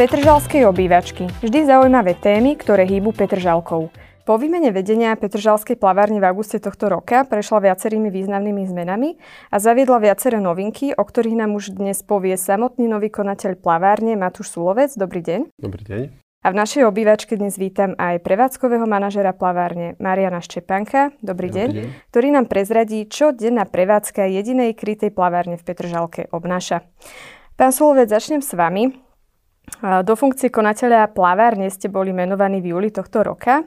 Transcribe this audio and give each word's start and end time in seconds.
Petržalskej 0.00 0.64
obývačky. 0.64 1.28
Vždy 1.44 1.68
zaujímavé 1.68 2.16
témy, 2.16 2.56
ktoré 2.56 2.88
hýbu 2.88 3.12
Petržalkou. 3.12 3.92
Po 4.24 4.34
výmene 4.40 4.72
vedenia 4.72 5.12
Petržalskej 5.12 5.76
plavárne 5.76 6.16
v 6.16 6.24
auguste 6.24 6.56
tohto 6.56 6.88
roka 6.88 7.28
prešla 7.28 7.68
viacerými 7.68 8.08
významnými 8.08 8.64
zmenami 8.64 9.20
a 9.52 9.60
zaviedla 9.60 10.00
viaceré 10.00 10.40
novinky, 10.40 10.96
o 10.96 11.04
ktorých 11.04 11.44
nám 11.44 11.52
už 11.52 11.76
dnes 11.76 12.00
povie 12.00 12.40
samotný 12.40 12.88
nový 12.88 13.12
konateľ 13.12 13.60
plavárne 13.60 14.16
Matúš 14.16 14.56
Sulovec. 14.56 14.96
Dobrý 14.96 15.20
deň. 15.20 15.52
Dobrý 15.60 15.84
deň. 15.84 16.02
A 16.16 16.46
v 16.48 16.56
našej 16.56 16.88
obývačke 16.88 17.36
dnes 17.36 17.60
vítam 17.60 17.92
aj 18.00 18.24
prevádzkového 18.24 18.88
manažera 18.88 19.36
plavárne 19.36 20.00
Mariana 20.00 20.40
Štepanka. 20.40 21.12
Dobrý, 21.20 21.52
Dobrý 21.52 21.60
deň, 21.60 21.68
deň, 21.76 21.88
ktorý 22.08 22.28
nám 22.40 22.48
prezradí, 22.48 23.04
čo 23.04 23.36
denná 23.36 23.68
prevádzka 23.68 24.24
jedinej 24.32 24.72
krytej 24.72 25.12
plavárne 25.12 25.60
v 25.60 25.64
Petržalke 25.68 26.32
obnáša. 26.32 26.88
Pán 27.60 27.76
Sulovec, 27.76 28.08
začnem 28.08 28.40
s 28.40 28.56
vami. 28.56 29.09
Do 29.80 30.14
funkcie 30.18 30.52
konateľa 30.52 31.14
plavárne 31.14 31.70
ste 31.72 31.88
boli 31.88 32.12
menovaní 32.12 32.60
v 32.60 32.76
júli 32.76 32.90
tohto 32.92 33.24
roka 33.24 33.64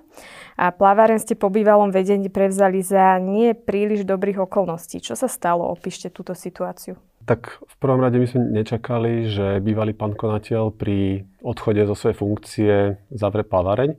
a 0.54 0.70
plaváren 0.70 1.18
ste 1.18 1.34
po 1.34 1.50
bývalom 1.50 1.90
vedení 1.90 2.30
prevzali 2.30 2.86
za 2.86 3.18
nie 3.18 3.58
príliš 3.58 4.06
dobrých 4.06 4.46
okolností. 4.46 5.02
Čo 5.02 5.18
sa 5.18 5.26
stalo? 5.26 5.66
Opíšte 5.66 6.14
túto 6.14 6.38
situáciu. 6.38 7.02
Tak 7.24 7.66
v 7.66 7.76
prvom 7.80 8.04
rade 8.04 8.20
my 8.20 8.28
sme 8.28 8.52
nečakali, 8.52 9.32
že 9.32 9.64
bývalý 9.64 9.96
pán 9.96 10.14
konateľ 10.14 10.76
pri 10.76 11.24
odchode 11.42 11.82
zo 11.88 11.96
svojej 11.96 12.20
funkcie 12.20 12.74
zavre 13.10 13.48
plaváreň. 13.48 13.96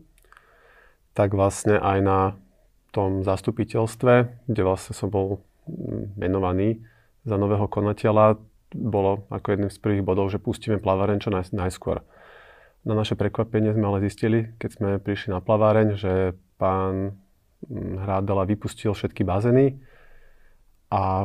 Tak 1.16 1.32
vlastne 1.32 1.80
aj 1.80 1.98
na 2.04 2.18
tom 2.94 3.26
zastupiteľstve, 3.26 4.44
kde 4.46 4.62
vlastne 4.62 4.94
som 4.94 5.10
bol 5.10 5.42
menovaný 6.14 6.84
za 7.24 7.40
nového 7.40 7.66
konateľa, 7.66 8.38
bolo 8.74 9.30
ako 9.30 9.54
jedným 9.54 9.70
z 9.70 9.78
prvých 9.78 10.02
bodov, 10.02 10.34
že 10.34 10.42
pustíme 10.42 10.82
plaváreň 10.82 11.22
čo 11.22 11.30
naj, 11.30 11.54
najskôr. 11.54 12.02
Na 12.84 12.92
naše 12.92 13.16
prekvapenie 13.16 13.72
sme 13.72 13.88
ale 13.88 14.04
zistili, 14.04 14.52
keď 14.60 14.70
sme 14.76 14.88
prišli 15.00 15.32
na 15.32 15.40
plaváreň, 15.40 15.96
že 15.96 16.12
pán 16.60 17.16
hm, 17.64 18.04
Hrádela 18.04 18.44
vypustil 18.44 18.92
všetky 18.92 19.24
bazény 19.24 19.80
a 20.92 21.24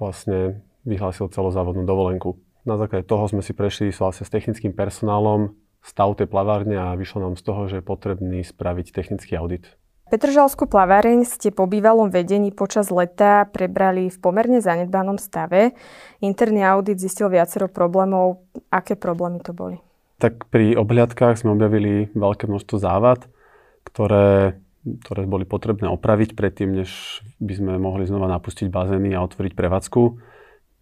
vlastne 0.00 0.64
vyhlásil 0.82 1.30
celozávodnú 1.30 1.86
dovolenku. 1.86 2.40
Na 2.66 2.74
základe 2.74 3.06
toho 3.06 3.30
sme 3.30 3.44
si 3.44 3.54
prešli 3.54 3.94
vlastne 3.94 4.26
s 4.26 4.32
technickým 4.34 4.74
personálom 4.74 5.54
stav 5.80 6.10
tej 6.18 6.26
plavárne 6.26 6.74
a 6.74 6.98
vyšlo 6.98 7.30
nám 7.30 7.38
z 7.38 7.42
toho, 7.46 7.60
že 7.70 7.78
je 7.78 7.86
potrebný 7.86 8.42
spraviť 8.42 8.90
technický 8.90 9.38
audit. 9.38 9.77
Petržalskú 10.08 10.64
plaváreň 10.64 11.28
ste 11.28 11.52
po 11.52 11.68
bývalom 11.68 12.08
vedení 12.08 12.48
počas 12.48 12.88
leta 12.88 13.44
prebrali 13.44 14.08
v 14.08 14.16
pomerne 14.16 14.56
zanedbanom 14.56 15.20
stave. 15.20 15.76
Interný 16.24 16.64
audit 16.64 16.96
zistil 16.96 17.28
viacero 17.28 17.68
problémov. 17.68 18.40
Aké 18.72 18.96
problémy 18.96 19.44
to 19.44 19.52
boli? 19.52 19.76
Tak 20.16 20.48
pri 20.48 20.80
obhliadkách 20.80 21.36
sme 21.36 21.52
objavili 21.52 22.08
veľké 22.16 22.48
množstvo 22.48 22.80
závad, 22.80 23.28
ktoré, 23.84 24.56
ktoré 25.04 25.28
boli 25.28 25.44
potrebné 25.44 25.92
opraviť 25.92 26.32
predtým, 26.32 26.72
než 26.72 27.20
by 27.36 27.52
sme 27.60 27.72
mohli 27.76 28.08
znova 28.08 28.32
napustiť 28.32 28.72
bazény 28.72 29.12
a 29.12 29.20
otvoriť 29.20 29.52
prevádzku. 29.52 30.02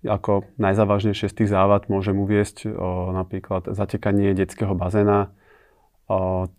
Ako 0.07 0.47
najzávažnejšie 0.55 1.27
z 1.27 1.35
tých 1.35 1.51
závad 1.51 1.91
môžem 1.91 2.15
uviesť 2.15 2.71
o, 2.71 3.11
napríklad 3.11 3.75
zatekanie 3.75 4.39
detského 4.39 4.79
bazéna, 4.79 5.35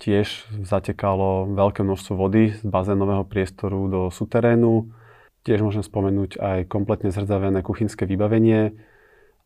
tiež 0.04 0.28
zatekalo 0.68 1.48
veľké 1.56 1.80
množstvo 1.84 2.14
vody 2.20 2.52
z 2.52 2.62
bazénového 2.68 3.24
priestoru 3.24 3.88
do 3.88 4.02
suterénu. 4.12 4.92
Tiež 5.48 5.64
môžem 5.64 5.80
spomenúť 5.80 6.36
aj 6.44 6.60
kompletne 6.68 7.16
zrdzavené 7.16 7.64
kuchynské 7.64 8.04
vybavenie, 8.04 8.76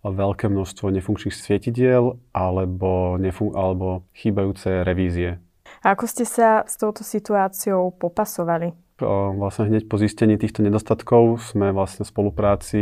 veľké 0.02 0.49
množstvo 0.49 0.89
nefunkčných 0.89 1.38
svietidiel 1.38 2.17
alebo, 2.33 3.22
nefun- 3.22 3.53
alebo 3.53 4.09
chýbajúce 4.17 4.81
revízie. 4.81 5.38
A 5.85 5.94
ako 5.94 6.09
ste 6.09 6.25
sa 6.25 6.66
s 6.66 6.81
touto 6.81 7.05
situáciou 7.05 7.94
popasovali? 7.94 8.73
Vlastne 9.38 9.69
hneď 9.69 9.85
po 9.85 10.01
zistení 10.01 10.38
týchto 10.38 10.66
nedostatkov 10.66 11.41
sme 11.41 11.69
vlastne 11.69 12.06
v 12.06 12.12
spolupráci 12.13 12.81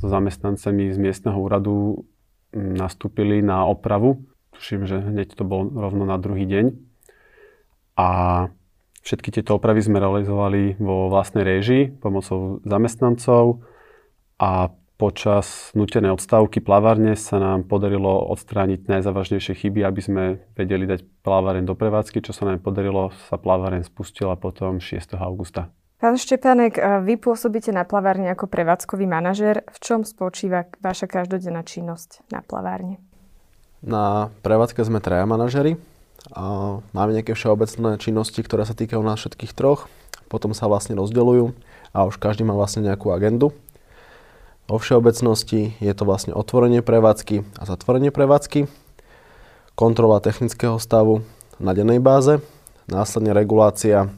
so 0.00 0.08
zamestnancami 0.08 0.92
z 0.92 0.98
miestneho 1.00 1.36
úradu 1.36 2.04
nastúpili 2.52 3.40
na 3.40 3.64
opravu 3.64 4.20
tuším, 4.62 4.86
že 4.86 5.02
hneď 5.02 5.34
to 5.34 5.42
bol 5.42 5.66
rovno 5.66 6.06
na 6.06 6.22
druhý 6.22 6.46
deň. 6.46 6.70
A 7.98 8.08
všetky 9.02 9.34
tieto 9.34 9.58
opravy 9.58 9.82
sme 9.82 9.98
realizovali 9.98 10.78
vo 10.78 11.10
vlastnej 11.10 11.42
réžii 11.42 11.98
pomocou 11.98 12.62
zamestnancov 12.62 13.66
a 14.38 14.70
počas 15.02 15.74
nutenej 15.74 16.14
odstavky 16.14 16.62
plavárne 16.62 17.18
sa 17.18 17.42
nám 17.42 17.66
podarilo 17.66 18.22
odstrániť 18.30 18.86
najzávažnejšie 18.86 19.66
chyby, 19.66 19.82
aby 19.82 19.98
sme 19.98 20.24
vedeli 20.54 20.86
dať 20.86 21.02
plaváren 21.26 21.66
do 21.66 21.74
prevádzky, 21.74 22.22
čo 22.22 22.30
sa 22.30 22.46
nám 22.46 22.62
podarilo, 22.62 23.10
sa 23.26 23.42
plaváren 23.42 23.82
spustila 23.82 24.38
potom 24.38 24.78
6. 24.78 25.18
augusta. 25.18 25.74
Pán 25.98 26.14
Štepánek, 26.14 26.78
vy 27.02 27.18
pôsobíte 27.18 27.74
na 27.74 27.82
plavárne 27.82 28.30
ako 28.30 28.46
prevádzkový 28.46 29.10
manažer. 29.10 29.66
V 29.74 29.78
čom 29.82 30.06
spočíva 30.06 30.70
vaša 30.78 31.10
každodenná 31.10 31.66
činnosť 31.66 32.30
na 32.30 32.38
plavárne? 32.46 33.02
Na 33.82 34.30
prevádzke 34.46 34.86
sme 34.86 35.02
traja 35.02 35.26
manažery. 35.26 35.74
Máme 36.94 37.10
nejaké 37.18 37.34
všeobecné 37.34 37.98
činnosti, 37.98 38.38
ktoré 38.38 38.62
sa 38.62 38.78
týkajú 38.78 39.02
nás 39.02 39.18
všetkých 39.18 39.58
troch. 39.58 39.90
Potom 40.30 40.54
sa 40.54 40.70
vlastne 40.70 40.94
rozdeľujú 40.94 41.50
a 41.92 42.06
už 42.06 42.16
každý 42.22 42.46
má 42.46 42.54
vlastne 42.54 42.86
nejakú 42.86 43.10
agendu. 43.10 43.50
Vo 44.70 44.78
všeobecnosti 44.78 45.74
je 45.82 45.92
to 45.92 46.06
vlastne 46.06 46.32
otvorenie 46.32 46.80
prevádzky 46.80 47.42
a 47.58 47.62
zatvorenie 47.66 48.14
prevádzky, 48.14 48.70
kontrola 49.74 50.22
technického 50.22 50.78
stavu 50.78 51.26
na 51.58 51.74
dennej 51.74 51.98
báze, 51.98 52.38
následne 52.86 53.34
regulácia, 53.34 54.08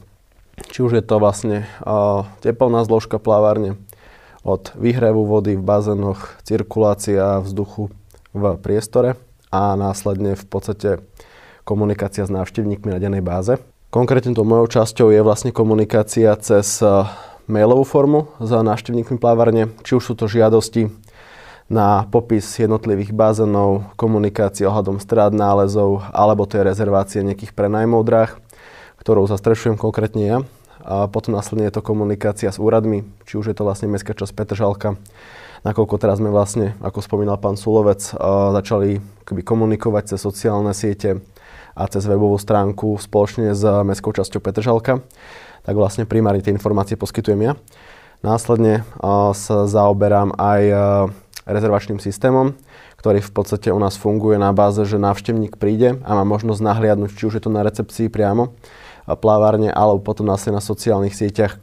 či 0.71 0.85
už 0.85 1.01
je 1.01 1.03
to 1.03 1.17
vlastne 1.17 1.65
uh, 1.81 2.23
teplná 2.45 2.85
zložka 2.85 3.17
plávárne, 3.17 3.75
od 4.45 4.71
výhrevu 4.77 5.25
vody 5.25 5.57
v 5.57 5.65
bazénoch, 5.65 6.37
cirkulácia 6.45 7.41
vzduchu 7.41 7.89
v 8.31 8.43
priestore, 8.61 9.17
a 9.55 9.79
následne 9.79 10.35
v 10.35 10.45
podstate 10.45 10.89
komunikácia 11.63 12.27
s 12.27 12.31
návštevníkmi 12.31 12.91
na 12.91 12.99
dennej 12.99 13.23
báze. 13.23 13.55
Konkrétne 13.87 14.35
tou 14.35 14.43
mojou 14.43 14.67
časťou 14.67 15.15
je 15.15 15.23
vlastne 15.23 15.55
komunikácia 15.55 16.35
cez 16.35 16.83
e, 16.83 17.07
mailovú 17.47 17.87
formu 17.87 18.27
s 18.43 18.51
návštevníkmi 18.51 19.15
plávárne, 19.15 19.71
či 19.87 19.95
už 19.95 20.03
sú 20.03 20.13
to 20.19 20.27
žiadosti 20.27 20.91
na 21.71 22.05
popis 22.11 22.45
jednotlivých 22.59 23.15
bazénov, 23.15 23.89
komunikácia 23.97 24.69
ohľadom 24.69 25.01
strád 25.01 25.33
nálezov, 25.33 26.05
alebo 26.13 26.45
to 26.45 26.61
je 26.61 26.67
rezervácie 26.67 27.25
nejakých 27.25 27.55
prenajmov 27.57 28.05
dráh, 28.05 28.37
ktorou 29.01 29.25
zastrešujem 29.25 29.79
konkrétne 29.79 30.23
ja. 30.27 30.37
A 30.85 31.09
potom 31.09 31.33
následne 31.33 31.65
je 31.65 31.73
to 31.73 31.81
komunikácia 31.81 32.53
s 32.53 32.61
úradmi, 32.61 33.09
či 33.25 33.41
už 33.41 33.49
je 33.49 33.55
to 33.57 33.65
vlastne 33.65 33.89
Mestská 33.89 34.13
časť 34.13 34.37
Petržalka, 34.37 35.01
nakoľko 35.65 35.97
teraz 35.97 36.21
sme 36.21 36.29
vlastne, 36.29 36.77
ako 36.79 37.01
spomínal 37.01 37.41
pán 37.41 37.57
Sulovec, 37.57 38.13
začali 38.53 39.01
komunikovať 39.25 40.13
cez 40.13 40.19
sociálne 40.21 40.71
siete 40.77 41.25
a 41.73 41.89
cez 41.89 42.05
webovú 42.05 42.37
stránku 42.37 43.01
spoločne 43.01 43.57
s 43.57 43.65
mestskou 43.65 44.13
časťou 44.13 44.39
Petržalka, 44.39 45.01
tak 45.65 45.73
vlastne 45.73 46.05
primárne 46.05 46.45
tie 46.45 46.53
informácie 46.53 46.95
poskytujem 46.95 47.41
ja. 47.41 47.53
Následne 48.21 48.85
sa 49.33 49.65
zaoberám 49.65 50.37
aj 50.37 50.61
rezervačným 51.49 51.97
systémom, 51.97 52.53
ktorý 53.01 53.21
v 53.21 53.31
podstate 53.33 53.69
u 53.73 53.77
nás 53.81 53.97
funguje 53.97 54.37
na 54.37 54.53
báze, 54.53 54.81
že 54.85 55.01
návštevník 55.01 55.57
príde 55.57 55.97
a 56.05 56.11
má 56.13 56.23
možnosť 56.25 56.61
nahliadnúť, 56.61 57.11
či 57.17 57.25
už 57.25 57.37
je 57.37 57.43
to 57.43 57.53
na 57.53 57.65
recepcii 57.65 58.09
priamo, 58.09 58.53
plávárne, 59.05 59.69
alebo 59.69 60.01
potom 60.01 60.25
následne 60.25 60.57
na 60.57 60.65
sociálnych 60.65 61.13
sieťach, 61.13 61.57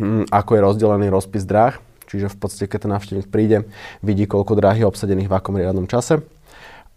hm, 0.00 0.32
ako 0.32 0.50
je 0.56 0.64
rozdelený 0.64 1.06
rozpis 1.12 1.44
dráh 1.44 1.76
Čiže 2.08 2.32
v 2.32 2.36
podstate, 2.40 2.66
keď 2.72 2.88
ten 2.88 2.92
návštevník 2.96 3.28
príde, 3.28 3.68
vidí, 4.00 4.24
koľko 4.24 4.56
dráhy 4.56 4.80
je 4.82 4.88
obsadených 4.88 5.28
v 5.28 5.36
akom 5.36 5.60
riadnom 5.60 5.84
čase. 5.84 6.24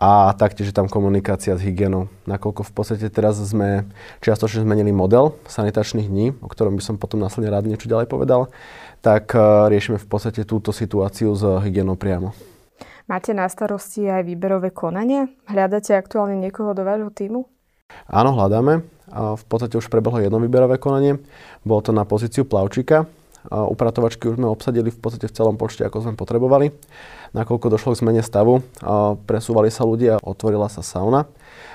A 0.01 0.33
taktiež 0.33 0.73
je 0.73 0.75
tam 0.75 0.89
komunikácia 0.89 1.53
s 1.53 1.61
hygienou. 1.61 2.09
Nakoľko 2.25 2.65
v 2.65 2.71
podstate 2.73 3.05
teraz 3.13 3.37
sme 3.37 3.85
čiastočne 4.25 4.65
zmenili 4.65 4.89
model 4.89 5.37
sanitačných 5.45 6.09
dní, 6.09 6.27
o 6.41 6.49
ktorom 6.49 6.73
by 6.73 6.81
som 6.81 6.95
potom 6.97 7.21
následne 7.21 7.53
rád 7.53 7.69
niečo 7.69 7.85
ďalej 7.85 8.09
povedal, 8.09 8.49
tak 9.05 9.29
uh, 9.37 9.69
riešime 9.69 10.01
v 10.01 10.07
podstate 10.09 10.41
túto 10.41 10.73
situáciu 10.73 11.37
s 11.37 11.45
hygienou 11.61 12.01
priamo. 12.01 12.33
Máte 13.05 13.37
na 13.37 13.45
starosti 13.45 14.09
aj 14.09 14.25
výberové 14.25 14.73
konanie? 14.73 15.29
Hľadáte 15.45 15.93
aktuálne 15.93 16.39
niekoho 16.39 16.73
do 16.73 16.81
vášho 16.81 17.13
týmu? 17.13 17.45
Áno, 18.09 18.33
hľadáme. 18.33 18.81
V 19.11 19.43
podstate 19.51 19.75
už 19.75 19.91
prebehlo 19.91 20.23
jedno 20.23 20.39
výberové 20.39 20.79
konanie. 20.79 21.19
Bolo 21.61 21.83
to 21.83 21.91
na 21.91 22.07
pozíciu 22.07 22.47
plavčíka 22.47 23.05
Upratovačky 23.49 24.29
už 24.29 24.37
sme 24.37 24.51
obsadili 24.51 24.93
v 24.93 24.99
podstate 25.01 25.25
v 25.25 25.33
celom 25.33 25.57
počte, 25.57 25.81
ako 25.81 26.05
sme 26.05 26.13
potrebovali. 26.13 26.69
Nakoľko 27.33 27.73
došlo 27.73 27.97
k 27.97 28.01
zmene 28.05 28.21
stavu, 28.21 28.61
presúvali 29.25 29.73
sa 29.73 29.87
ľudia, 29.87 30.21
otvorila 30.21 30.69
sa 30.69 30.85
sauna. 30.85 31.25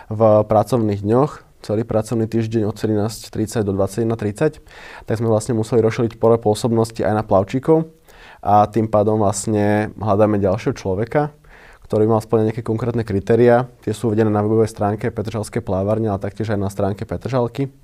V 0.06 0.46
pracovných 0.46 1.02
dňoch 1.02 1.46
celý 1.66 1.82
pracovný 1.82 2.30
týždeň 2.30 2.62
od 2.70 2.78
17.30 2.78 3.66
do 3.66 3.74
21.30, 3.74 4.62
tak 5.02 5.14
sme 5.18 5.26
vlastne 5.26 5.58
museli 5.58 5.82
rozšíriť 5.82 6.14
pole 6.14 6.38
pôsobnosti 6.38 7.02
aj 7.02 7.10
na 7.10 7.26
plavčíkov 7.26 7.90
a 8.38 8.70
tým 8.70 8.86
pádom 8.86 9.18
vlastne 9.18 9.90
hľadáme 9.98 10.38
ďalšieho 10.38 10.78
človeka, 10.78 11.34
ktorý 11.90 12.06
mal 12.06 12.22
splňať 12.22 12.54
nejaké 12.54 12.62
konkrétne 12.62 13.02
kritéria. 13.02 13.66
Tie 13.82 13.90
sú 13.90 14.14
uvedené 14.14 14.30
na 14.30 14.46
webovej 14.46 14.70
stránke 14.70 15.10
Petržalskej 15.10 15.66
plávárne, 15.66 16.06
ale 16.06 16.22
taktiež 16.22 16.54
aj 16.54 16.60
na 16.62 16.70
stránke 16.70 17.02
Petržalky. 17.02 17.74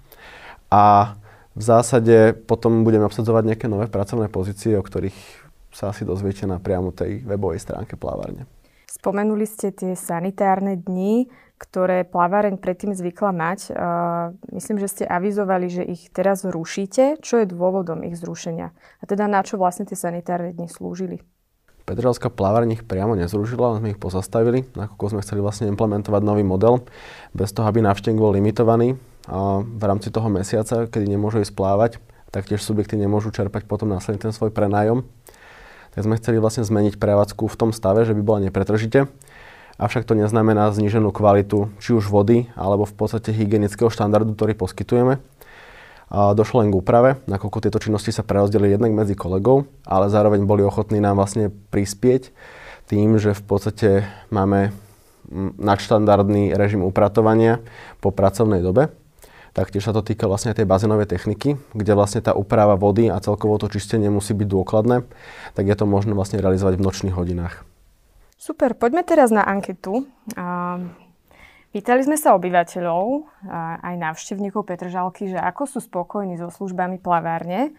A 0.71 1.19
v 1.53 1.63
zásade 1.63 2.33
potom 2.49 2.85
budeme 2.85 3.05
obsadzovať 3.05 3.43
nejaké 3.55 3.67
nové 3.69 3.89
pracovné 3.89 4.33
pozície, 4.33 4.73
o 4.77 4.83
ktorých 4.85 5.17
sa 5.73 5.93
asi 5.93 6.05
dozviete 6.05 6.45
na 6.45 6.61
priamo 6.61 6.93
tej 6.93 7.25
webovej 7.25 7.61
stránke 7.61 7.97
plávárne. 7.97 8.45
Spomenuli 8.93 9.49
ste 9.49 9.73
tie 9.73 9.97
sanitárne 9.97 10.77
dni, 10.77 11.33
ktoré 11.57 12.05
plaváreň 12.05 12.61
predtým 12.61 12.93
zvykla 12.93 13.31
mať. 13.33 13.61
myslím, 14.53 14.77
že 14.83 14.89
ste 14.91 15.05
avizovali, 15.09 15.67
že 15.73 15.83
ich 15.87 16.13
teraz 16.13 16.45
rušíte. 16.45 17.23
Čo 17.25 17.41
je 17.41 17.47
dôvodom 17.49 18.05
ich 18.05 18.21
zrušenia? 18.21 18.69
A 18.73 19.03
teda 19.09 19.31
na 19.31 19.41
čo 19.41 19.57
vlastne 19.57 19.89
tie 19.89 19.97
sanitárne 19.97 20.53
dni 20.53 20.69
slúžili? 20.69 21.25
Petržalská 21.83 22.31
plávareň 22.31 22.79
ich 22.79 22.85
priamo 22.87 23.19
nezrušila, 23.19 23.83
sme 23.83 23.97
ich 23.97 23.99
pozastavili, 23.99 24.63
nakoľko 24.79 25.19
sme 25.19 25.25
chceli 25.25 25.41
vlastne 25.43 25.67
implementovať 25.73 26.23
nový 26.23 26.47
model, 26.47 26.87
bez 27.35 27.51
toho, 27.51 27.67
aby 27.67 27.83
návštevník 27.83 28.23
bol 28.23 28.31
limitovaný 28.31 28.95
v 29.63 29.83
rámci 29.83 30.11
toho 30.11 30.27
mesiaca, 30.27 30.91
kedy 30.91 31.07
nemôžu 31.07 31.43
ísť 31.43 31.55
plávať, 31.55 31.93
taktiež 32.35 32.65
subjekty 32.65 32.99
nemôžu 32.99 33.31
čerpať 33.31 33.69
potom 33.69 33.91
následne 33.91 34.19
ten 34.19 34.33
svoj 34.35 34.51
prenájom 34.51 35.07
tak 35.93 36.09
sme 36.09 36.17
chceli 36.17 36.41
vlastne 36.41 36.65
zmeniť 36.65 36.97
prevádzku 36.97 37.45
v 37.47 37.59
tom 37.59 37.71
stave, 37.71 38.09
že 38.09 38.17
by 38.17 38.23
bola 38.25 38.49
nepretržite. 38.49 39.13
Avšak 39.77 40.09
to 40.09 40.17
neznamená 40.17 40.73
zníženú 40.73 41.13
kvalitu 41.13 41.69
či 41.85 41.93
už 41.93 42.09
vody, 42.09 42.49
alebo 42.57 42.89
v 42.89 42.97
podstate 42.97 43.33
hygienického 43.33 43.93
štandardu, 43.93 44.33
ktorý 44.33 44.57
poskytujeme. 44.57 45.21
A 46.13 46.37
došlo 46.37 46.61
len 46.61 46.69
k 46.73 46.77
úprave, 46.77 47.11
nakoľko 47.25 47.69
tieto 47.69 47.81
činnosti 47.81 48.13
sa 48.13 48.25
prerozdelili 48.25 48.77
jednak 48.77 48.93
medzi 48.93 49.17
kolegov, 49.17 49.65
ale 49.85 50.13
zároveň 50.13 50.45
boli 50.45 50.61
ochotní 50.61 51.01
nám 51.01 51.17
vlastne 51.17 51.49
prispieť 51.73 52.33
tým, 52.89 53.17
že 53.17 53.33
v 53.33 53.43
podstate 53.45 53.89
máme 54.29 54.77
nadštandardný 55.57 56.53
režim 56.53 56.85
upratovania 56.85 57.65
po 58.05 58.13
pracovnej 58.13 58.61
dobe. 58.61 58.93
Taktiež 59.53 59.85
sa 59.85 59.93
to 59.93 60.01
týka 60.01 60.25
vlastne 60.25 60.57
tej 60.57 60.65
bazénovej 60.65 61.13
techniky, 61.13 61.61
kde 61.77 61.93
vlastne 61.93 62.25
tá 62.25 62.33
úprava 62.33 62.73
vody 62.73 63.13
a 63.13 63.21
celkovo 63.21 63.61
to 63.61 63.69
čistenie 63.69 64.09
musí 64.09 64.33
byť 64.33 64.49
dôkladné, 64.49 65.05
tak 65.53 65.65
je 65.69 65.77
to 65.77 65.85
možné 65.85 66.17
vlastne 66.17 66.41
realizovať 66.41 66.81
v 66.81 66.85
nočných 66.89 67.13
hodinách. 67.13 67.61
Super, 68.41 68.73
poďme 68.73 69.05
teraz 69.05 69.29
na 69.29 69.45
anketu. 69.45 70.09
Pýtali 71.73 72.01
sme 72.05 72.17
sa 72.17 72.33
obyvateľov, 72.33 73.29
aj 73.85 73.95
návštevníkov 74.01 74.65
Petržalky, 74.65 75.29
že 75.33 75.39
ako 75.41 75.69
sú 75.69 75.79
spokojní 75.85 76.41
so 76.41 76.49
službami 76.49 76.97
plavárne. 77.01 77.77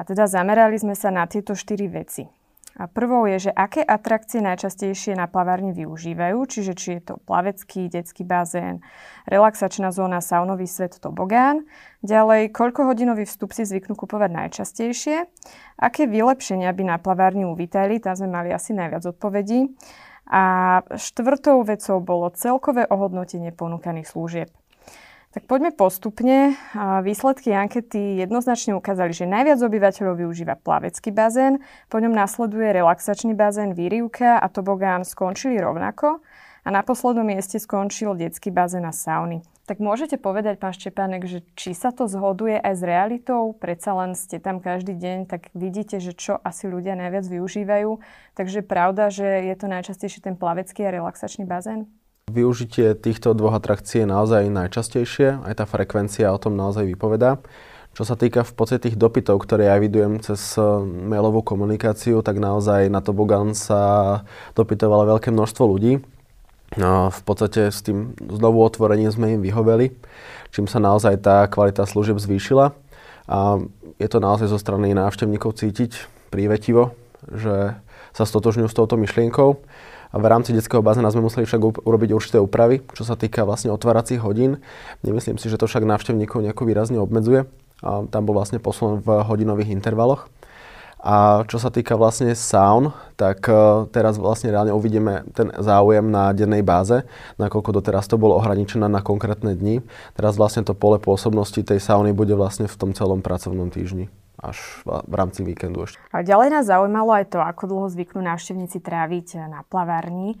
A 0.00 0.04
teda 0.08 0.24
zamerali 0.24 0.80
sme 0.80 0.96
sa 0.96 1.12
na 1.12 1.28
tieto 1.28 1.52
štyri 1.52 1.84
veci. 1.84 2.24
A 2.78 2.86
prvou 2.86 3.26
je, 3.26 3.50
že 3.50 3.52
aké 3.52 3.82
atrakcie 3.82 4.38
najčastejšie 4.38 5.18
na 5.18 5.26
plavárni 5.26 5.74
využívajú, 5.74 6.38
čiže 6.46 6.72
či 6.78 6.88
je 6.96 7.00
to 7.12 7.14
plavecký, 7.26 7.90
detský 7.90 8.22
bazén, 8.22 8.80
relaxačná 9.26 9.90
zóna, 9.90 10.22
saunový 10.22 10.70
svet, 10.70 10.96
tobogán. 11.02 11.66
Ďalej, 12.06 12.54
koľko 12.54 12.88
hodinový 12.88 13.26
vstup 13.26 13.52
si 13.52 13.66
zvyknú 13.66 13.98
kupovať 13.98 14.30
najčastejšie, 14.32 15.16
aké 15.82 16.06
vylepšenia 16.06 16.70
by 16.70 16.82
na 16.86 16.96
plavárni 16.96 17.44
uvítali, 17.44 17.98
tam 17.98 18.14
sme 18.14 18.30
mali 18.30 18.48
asi 18.54 18.70
najviac 18.72 19.02
odpovedí. 19.02 19.74
A 20.30 20.42
štvrtou 20.94 21.66
vecou 21.66 21.98
bolo 21.98 22.30
celkové 22.30 22.86
ohodnotenie 22.86 23.50
ponúkaných 23.50 24.06
služieb. 24.06 24.59
Tak 25.30 25.46
poďme 25.46 25.70
postupne. 25.70 26.58
Výsledky 27.06 27.54
ankety 27.54 28.18
jednoznačne 28.18 28.74
ukázali, 28.74 29.14
že 29.14 29.30
najviac 29.30 29.62
obyvateľov 29.62 30.26
využíva 30.26 30.58
plavecký 30.58 31.14
bazén, 31.14 31.62
po 31.86 32.02
ňom 32.02 32.10
nasleduje 32.10 32.74
relaxačný 32.74 33.38
bazén, 33.38 33.70
výrivka 33.70 34.42
a 34.42 34.50
tobogán 34.50 35.06
skončili 35.06 35.62
rovnako 35.62 36.18
a 36.66 36.68
na 36.74 36.82
poslednom 36.82 37.22
mieste 37.22 37.62
skončil 37.62 38.18
detský 38.18 38.50
bazén 38.50 38.82
a 38.82 38.90
sauny. 38.90 39.46
Tak 39.70 39.78
môžete 39.78 40.18
povedať, 40.18 40.58
pán 40.58 40.74
Štepánek, 40.74 41.30
že 41.30 41.46
či 41.54 41.78
sa 41.78 41.94
to 41.94 42.10
zhoduje 42.10 42.58
aj 42.58 42.74
s 42.74 42.82
realitou? 42.82 43.54
Predsa 43.54 43.94
len 44.02 44.18
ste 44.18 44.42
tam 44.42 44.58
každý 44.58 44.98
deň, 44.98 45.30
tak 45.30 45.46
vidíte, 45.54 46.02
že 46.02 46.10
čo 46.10 46.42
asi 46.42 46.66
ľudia 46.66 46.98
najviac 46.98 47.22
využívajú. 47.30 48.02
Takže 48.34 48.66
pravda, 48.66 49.14
že 49.14 49.46
je 49.46 49.54
to 49.54 49.70
najčastejšie 49.70 50.26
ten 50.26 50.34
plavecký 50.34 50.90
a 50.90 50.90
relaxačný 50.90 51.46
bazén? 51.46 51.86
Využitie 52.30 52.94
týchto 52.94 53.34
dvoch 53.34 53.58
atrakcií 53.58 54.06
je 54.06 54.08
naozaj 54.08 54.46
najčastejšie, 54.46 55.42
aj 55.42 55.54
tá 55.58 55.64
frekvencia 55.66 56.30
o 56.30 56.38
tom 56.38 56.54
naozaj 56.54 56.86
vypovedá. 56.86 57.42
Čo 57.90 58.06
sa 58.06 58.14
týka 58.14 58.46
v 58.46 58.52
podstate 58.54 58.86
tých 58.86 58.96
dopytov, 58.96 59.42
ktoré 59.42 59.66
ja 59.66 59.74
vidujem 59.82 60.22
cez 60.22 60.38
eh, 60.54 60.62
mailovú 60.86 61.42
komunikáciu, 61.42 62.22
tak 62.22 62.38
naozaj 62.38 62.86
na 62.86 63.02
Tobogan 63.02 63.58
sa 63.58 64.22
dopytovalo 64.54 65.18
veľké 65.18 65.34
množstvo 65.34 65.64
ľudí. 65.66 65.98
No, 66.78 67.10
v 67.10 67.22
podstate 67.26 67.74
s 67.74 67.82
tým 67.82 68.14
znovu 68.30 68.62
otvorením 68.62 69.10
sme 69.10 69.34
im 69.34 69.42
vyhoveli, 69.42 69.90
čím 70.54 70.70
sa 70.70 70.78
naozaj 70.78 71.18
tá 71.18 71.50
kvalita 71.50 71.82
služieb 71.82 72.22
zvýšila. 72.22 72.70
A 73.26 73.58
je 73.98 74.06
to 74.06 74.22
naozaj 74.22 74.46
zo 74.46 74.58
strany 74.58 74.94
návštevníkov 74.94 75.58
cítiť 75.58 76.06
prívetivo, 76.30 76.94
že 77.26 77.74
sa 78.14 78.22
stotožňujú 78.22 78.70
s 78.70 78.78
touto 78.78 78.94
myšlienkou. 78.94 79.58
V 80.10 80.24
rámci 80.26 80.50
detského 80.50 80.82
bazéna 80.82 81.06
sme 81.14 81.22
museli 81.22 81.46
však 81.46 81.86
urobiť 81.86 82.10
určité 82.10 82.42
úpravy, 82.42 82.82
čo 82.98 83.06
sa 83.06 83.14
týka 83.14 83.46
vlastne 83.46 83.70
otváracích 83.70 84.18
hodín. 84.18 84.58
Nemyslím 85.06 85.38
si, 85.38 85.46
že 85.46 85.54
to 85.54 85.70
však 85.70 85.86
návštevníkov 85.86 86.42
nejako 86.42 86.66
výrazne 86.66 86.98
obmedzuje. 86.98 87.46
A 87.80 88.04
tam 88.10 88.26
bol 88.26 88.34
vlastne 88.34 88.58
posun 88.58 88.98
v 88.98 89.22
hodinových 89.22 89.70
intervaloch. 89.70 90.26
A 91.00 91.48
čo 91.48 91.56
sa 91.56 91.72
týka 91.72 91.96
vlastne 91.96 92.36
saun, 92.36 92.92
tak 93.16 93.48
uh, 93.48 93.88
teraz 93.88 94.20
vlastne 94.20 94.52
reálne 94.52 94.74
uvidíme 94.74 95.24
ten 95.32 95.48
záujem 95.56 96.04
na 96.04 96.28
dennej 96.36 96.60
báze, 96.60 97.08
nakoľko 97.40 97.80
doteraz 97.80 98.04
to 98.04 98.20
bolo 98.20 98.36
ohraničené 98.36 98.84
na 98.84 99.00
konkrétne 99.00 99.56
dni. 99.56 99.80
Teraz 100.12 100.36
vlastne 100.36 100.60
to 100.60 100.76
pole 100.76 101.00
pôsobnosti 101.00 101.56
tej 101.56 101.80
sauny 101.80 102.12
bude 102.12 102.36
vlastne 102.36 102.68
v 102.68 102.76
tom 102.76 102.92
celom 102.92 103.24
pracovnom 103.24 103.72
týždni 103.72 104.12
až 104.40 104.56
v 104.88 105.14
rámci 105.14 105.44
víkendu 105.44 105.84
ešte. 105.84 106.00
A 106.16 106.24
ďalej 106.24 106.48
nás 106.56 106.64
zaujímalo 106.64 107.12
aj 107.12 107.36
to, 107.36 107.44
ako 107.44 107.62
dlho 107.68 107.88
zvyknú 107.92 108.24
návštevníci 108.24 108.80
tráviť 108.80 109.52
na 109.52 109.60
plavárni 109.68 110.40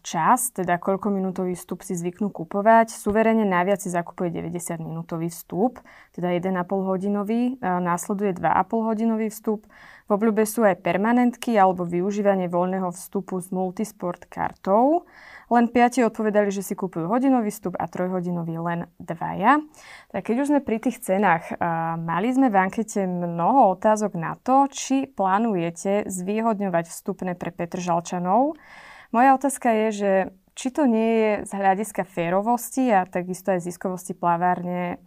čas, 0.00 0.48
teda 0.56 0.80
koľko 0.80 1.12
minútový 1.12 1.52
vstup 1.52 1.84
si 1.84 1.92
zvyknú 1.92 2.32
kupovať. 2.32 2.88
Suverene 2.88 3.44
najviac 3.44 3.84
si 3.84 3.92
zakupuje 3.92 4.32
90 4.32 4.80
minútový 4.80 5.28
vstup, 5.28 5.76
teda 6.16 6.32
1,5 6.32 6.56
hodinový, 6.88 7.60
následuje 7.60 8.32
2,5 8.32 8.88
hodinový 8.88 9.28
vstup. 9.28 9.68
V 10.08 10.10
obľúbe 10.16 10.48
sú 10.48 10.64
aj 10.64 10.80
permanentky 10.80 11.52
alebo 11.60 11.84
využívanie 11.84 12.48
voľného 12.48 12.88
vstupu 12.96 13.44
s 13.44 13.52
multisport 13.52 14.24
kartou. 14.24 15.04
Len 15.50 15.66
piati 15.66 16.06
odpovedali, 16.06 16.54
že 16.54 16.62
si 16.62 16.78
kúpujú 16.78 17.10
hodinový 17.10 17.50
vstup 17.50 17.74
a 17.74 17.90
trojhodinový 17.90 18.62
len 18.62 18.86
dvaja. 19.02 19.58
Tak 20.14 20.30
keď 20.30 20.36
už 20.46 20.48
sme 20.54 20.60
pri 20.62 20.78
tých 20.78 21.02
cenách, 21.02 21.58
mali 21.98 22.30
sme 22.30 22.54
v 22.54 22.70
ankete 22.70 23.02
mnoho 23.10 23.74
otázok 23.74 24.14
na 24.14 24.38
to, 24.38 24.70
či 24.70 25.10
plánujete 25.10 26.06
zvýhodňovať 26.06 26.94
vstupné 26.94 27.34
pre 27.34 27.50
Petržalčanov. 27.50 28.54
Moja 29.10 29.34
otázka 29.34 29.74
je, 29.74 29.88
že 29.90 30.12
či 30.54 30.70
to 30.70 30.86
nie 30.86 31.10
je 31.18 31.30
z 31.46 31.52
hľadiska 31.56 32.06
férovosti 32.06 32.94
a 32.94 33.02
takisto 33.02 33.50
aj 33.50 33.66
ziskovosti 33.66 34.14
plavárne 34.14 35.02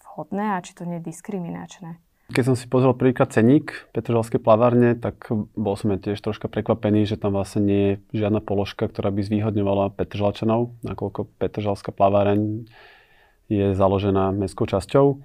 vhodné 0.00 0.56
a 0.56 0.64
či 0.64 0.72
to 0.72 0.88
nie 0.88 0.96
je 1.02 1.12
diskriminačné. 1.12 2.00
Keď 2.32 2.40
som 2.40 2.56
si 2.56 2.64
pozrel 2.64 2.96
príklad 2.96 3.36
ceník 3.36 3.84
Petržalskej 3.92 4.40
plavárne, 4.40 4.96
tak 4.96 5.28
bol 5.52 5.76
som 5.76 5.92
tiež 5.92 6.16
troška 6.24 6.48
prekvapený, 6.48 7.04
že 7.04 7.20
tam 7.20 7.36
vlastne 7.36 7.60
nie 7.60 7.82
je 7.84 8.24
žiadna 8.24 8.40
položka, 8.40 8.88
ktorá 8.88 9.12
by 9.12 9.20
zvýhodňovala 9.20 9.92
Petržalčanov, 9.92 10.72
nakoľko 10.80 11.28
Petržalská 11.36 11.92
plaváreň 11.92 12.64
je 13.52 13.76
založená 13.76 14.32
mestskou 14.32 14.64
časťou. 14.64 15.20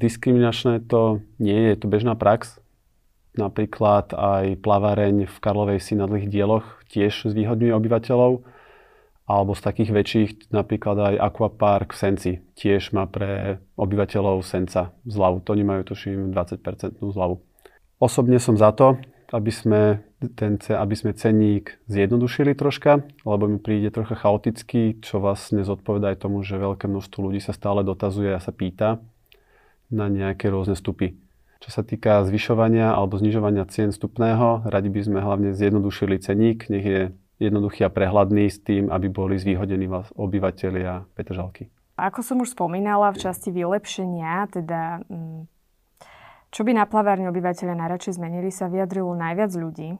Diskriminačné 0.00 0.88
to 0.88 1.20
nie 1.36 1.52
je, 1.52 1.68
je 1.76 1.78
to 1.84 1.86
bežná 1.92 2.16
prax. 2.16 2.64
Napríklad 3.36 4.16
aj 4.16 4.64
plaváreň 4.64 5.28
v 5.28 5.36
Karlovej 5.36 5.84
si 5.84 5.92
na 5.92 6.08
dlhých 6.08 6.32
dieloch 6.32 6.64
tiež 6.88 7.28
zvýhodňuje 7.28 7.76
obyvateľov 7.76 8.40
alebo 9.28 9.52
z 9.52 9.60
takých 9.60 9.90
väčších, 9.92 10.30
napríklad 10.56 10.96
aj 10.96 11.14
Aquapark 11.20 11.92
v 11.92 12.00
Senci, 12.00 12.32
tiež 12.56 12.96
má 12.96 13.04
pre 13.04 13.60
obyvateľov 13.76 14.40
Senca 14.40 14.96
zľavu. 15.04 15.44
To 15.44 15.52
majú 15.52 15.84
tuším 15.84 16.32
20% 16.32 16.96
zľavu. 16.96 17.36
Osobne 18.00 18.40
som 18.40 18.56
za 18.56 18.72
to, 18.72 18.96
aby 19.28 19.52
sme, 19.52 20.00
ten, 20.32 20.56
aby 20.56 20.94
sme 20.96 21.12
cenník 21.12 21.76
zjednodušili 21.92 22.56
troška, 22.56 23.04
lebo 23.28 23.44
mi 23.44 23.60
príde 23.60 23.92
trocha 23.92 24.16
chaotický, 24.16 24.96
čo 25.04 25.20
vlastne 25.20 25.60
zodpoveda 25.60 26.16
aj 26.16 26.24
tomu, 26.24 26.40
že 26.40 26.56
veľké 26.56 26.88
množstvo 26.88 27.28
ľudí 27.28 27.44
sa 27.44 27.52
stále 27.52 27.84
dotazuje 27.84 28.32
a 28.32 28.40
sa 28.40 28.56
pýta 28.56 29.04
na 29.92 30.08
nejaké 30.08 30.48
rôzne 30.48 30.72
stupy. 30.72 31.20
Čo 31.60 31.68
sa 31.74 31.82
týka 31.84 32.24
zvyšovania 32.24 32.96
alebo 32.96 33.20
znižovania 33.20 33.68
cien 33.68 33.92
vstupného, 33.92 34.64
radi 34.64 34.88
by 34.88 35.00
sme 35.04 35.18
hlavne 35.20 35.50
zjednodušili 35.52 36.16
cenník, 36.22 36.70
nech 36.72 36.86
je 36.86 37.02
jednoduchý 37.38 37.86
a 37.86 37.90
prehľadný 37.90 38.50
s 38.50 38.58
tým, 38.62 38.90
aby 38.90 39.06
boli 39.10 39.38
zvýhodení 39.38 39.86
obyvateľia 40.14 41.06
Petržalky. 41.14 41.70
Ako 41.98 42.22
som 42.22 42.38
už 42.42 42.54
spomínala 42.54 43.10
v 43.10 43.18
časti 43.18 43.50
vylepšenia, 43.50 44.46
teda 44.54 45.02
mm, 45.10 45.50
čo 46.54 46.60
by 46.62 46.70
na 46.74 46.86
plavárni 46.86 47.26
obyvateľe 47.26 47.74
najradšej 47.74 48.18
zmenili, 48.22 48.54
sa 48.54 48.70
vyjadrilo 48.70 49.18
najviac 49.18 49.50
ľudí. 49.50 49.98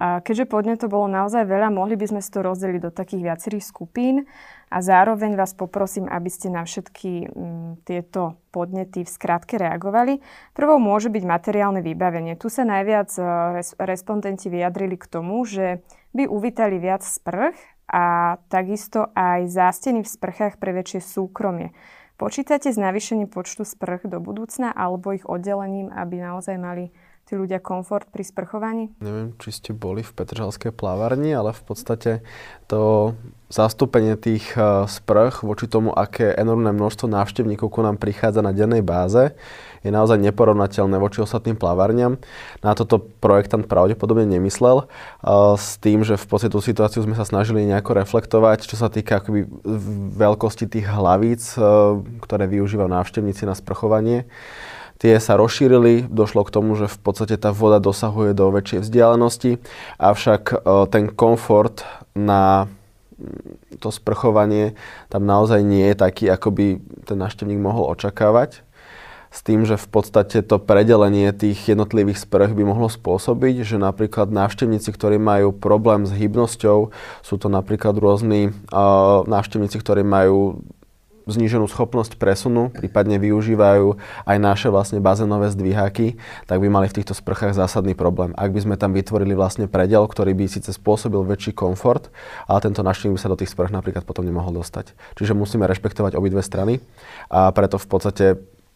A 0.00 0.22
keďže 0.22 0.46
podne 0.46 0.78
to 0.78 0.86
bolo 0.86 1.10
naozaj 1.10 1.44
veľa, 1.44 1.68
mohli 1.74 1.98
by 1.98 2.06
sme 2.08 2.20
si 2.22 2.30
to 2.30 2.40
rozdeliť 2.40 2.80
do 2.80 2.94
takých 2.94 3.26
viacerých 3.26 3.64
skupín 3.66 4.24
a 4.70 4.78
zároveň 4.80 5.34
vás 5.34 5.52
poprosím, 5.52 6.06
aby 6.06 6.30
ste 6.30 6.48
na 6.48 6.62
všetky 6.62 7.26
m, 7.26 7.30
mm, 7.30 7.70
tieto 7.84 8.38
podnety 8.54 9.02
v 9.02 9.10
skratke 9.10 9.58
reagovali. 9.58 10.22
Prvou 10.54 10.78
môže 10.78 11.10
byť 11.10 11.24
materiálne 11.26 11.82
vybavenie. 11.82 12.38
Tu 12.38 12.48
sa 12.48 12.62
najviac 12.62 13.10
e, 13.18 13.22
res, 13.60 13.74
respondenti 13.76 14.46
vyjadrili 14.48 14.94
k 14.94 15.10
tomu, 15.10 15.42
že 15.42 15.82
by 16.14 16.26
uvítali 16.26 16.78
viac 16.82 17.02
sprch 17.06 17.58
a 17.90 18.38
takisto 18.46 19.10
aj 19.14 19.50
zásteny 19.50 20.06
v 20.06 20.12
sprchách 20.12 20.62
pre 20.62 20.70
väčšie 20.74 21.02
súkromie. 21.02 21.74
Počítate 22.20 22.68
s 22.68 22.76
navýšením 22.76 23.32
počtu 23.32 23.64
sprch 23.64 24.04
do 24.06 24.20
budúcna 24.20 24.70
alebo 24.76 25.16
ich 25.16 25.24
oddelením, 25.24 25.88
aby 25.88 26.20
naozaj 26.20 26.56
mali 26.60 26.92
tí 27.30 27.38
ľudia 27.38 27.62
komfort 27.62 28.10
pri 28.10 28.26
sprchovaní? 28.26 28.90
Neviem, 28.98 29.38
či 29.38 29.54
ste 29.54 29.70
boli 29.70 30.02
v 30.02 30.10
Petržalskej 30.10 30.74
plávarni, 30.74 31.30
ale 31.30 31.54
v 31.54 31.62
podstate 31.62 32.26
to 32.66 33.14
zastúpenie 33.46 34.18
tých 34.18 34.50
e, 34.58 34.90
sprch 34.90 35.46
voči 35.46 35.70
tomu, 35.70 35.94
aké 35.94 36.34
enormné 36.34 36.74
množstvo 36.74 37.06
návštevníkov 37.06 37.70
ku 37.70 37.86
nám 37.86 38.02
prichádza 38.02 38.42
na 38.42 38.50
dennej 38.50 38.82
báze, 38.82 39.34
je 39.86 39.90
naozaj 39.94 40.18
neporovnateľné 40.22 40.98
voči 40.98 41.22
ostatným 41.22 41.56
plavárňam. 41.56 42.20
Na 42.60 42.76
toto 42.76 43.00
projektant 43.00 43.64
pravdepodobne 43.70 44.26
nemyslel, 44.26 44.82
e, 44.82 44.86
s 45.54 45.78
tým, 45.78 46.02
že 46.02 46.18
v 46.18 46.26
podstate 46.26 46.54
tú 46.54 46.58
situáciu 46.58 47.06
sme 47.06 47.14
sa 47.14 47.22
snažili 47.22 47.62
nejako 47.62 47.94
reflektovať, 47.94 48.66
čo 48.66 48.74
sa 48.74 48.90
týka 48.90 49.22
akoby 49.22 49.46
veľkosti 50.18 50.66
tých 50.66 50.86
hlavíc, 50.90 51.54
e, 51.54 51.62
ktoré 52.22 52.50
využívajú 52.50 52.90
návštevníci 52.90 53.46
na 53.46 53.54
sprchovanie. 53.54 54.26
Tie 55.00 55.16
sa 55.16 55.40
rozšírili, 55.40 56.12
došlo 56.12 56.44
k 56.44 56.52
tomu, 56.52 56.76
že 56.76 56.84
v 56.84 56.98
podstate 57.00 57.40
tá 57.40 57.56
voda 57.56 57.80
dosahuje 57.80 58.36
do 58.36 58.52
väčšej 58.52 58.84
vzdialenosti, 58.84 59.56
avšak 59.96 60.42
e, 60.52 60.56
ten 60.92 61.08
komfort 61.08 61.88
na 62.12 62.68
mm, 63.16 63.80
to 63.80 63.88
sprchovanie 63.88 64.76
tam 65.08 65.24
naozaj 65.24 65.64
nie 65.64 65.88
je 65.88 65.96
taký, 65.96 66.28
ako 66.28 66.52
by 66.52 66.66
ten 67.08 67.16
návštevník 67.16 67.56
mohol 67.56 67.88
očakávať. 67.96 68.60
S 69.30 69.46
tým, 69.46 69.62
že 69.64 69.80
v 69.80 69.88
podstate 69.88 70.42
to 70.42 70.60
predelenie 70.60 71.32
tých 71.32 71.70
jednotlivých 71.70 72.20
sprch 72.20 72.52
by 72.52 72.66
mohlo 72.66 72.90
spôsobiť, 72.90 73.62
že 73.62 73.80
napríklad 73.80 74.28
návštevníci, 74.28 74.90
ktorí 74.90 75.22
majú 75.22 75.54
problém 75.54 76.02
s 76.02 76.10
hybnosťou, 76.10 76.90
sú 77.22 77.34
to 77.38 77.46
napríklad 77.46 77.94
rôzni 77.94 78.50
uh, 78.50 79.22
návštevníci, 79.30 79.78
ktorí 79.78 80.02
majú 80.02 80.66
zníženú 81.28 81.68
schopnosť 81.68 82.16
presunu, 82.16 82.72
prípadne 82.72 83.20
využívajú 83.20 83.96
aj 84.24 84.36
naše 84.40 84.68
vlastne 84.72 85.02
bazénové 85.02 85.52
zdvíhaky, 85.52 86.16
tak 86.48 86.58
by 86.60 86.68
mali 86.70 86.86
v 86.88 87.00
týchto 87.00 87.12
sprchách 87.12 87.52
zásadný 87.56 87.92
problém. 87.92 88.32
Ak 88.36 88.54
by 88.54 88.60
sme 88.64 88.76
tam 88.80 88.96
vytvorili 88.96 89.36
vlastne 89.36 89.68
predel, 89.68 90.04
ktorý 90.04 90.32
by 90.32 90.48
síce 90.48 90.72
spôsobil 90.72 91.20
väčší 91.26 91.52
komfort, 91.52 92.08
ale 92.48 92.58
tento 92.64 92.80
návštevník 92.80 93.16
by 93.16 93.22
sa 93.22 93.32
do 93.32 93.38
tých 93.38 93.52
sprch 93.52 93.74
napríklad 93.74 94.08
potom 94.08 94.24
nemohol 94.24 94.56
dostať. 94.56 94.96
Čiže 95.18 95.36
musíme 95.36 95.68
rešpektovať 95.68 96.16
obidve 96.16 96.40
strany 96.40 96.80
a 97.28 97.52
preto 97.52 97.76
v 97.76 97.86
podstate 97.86 98.26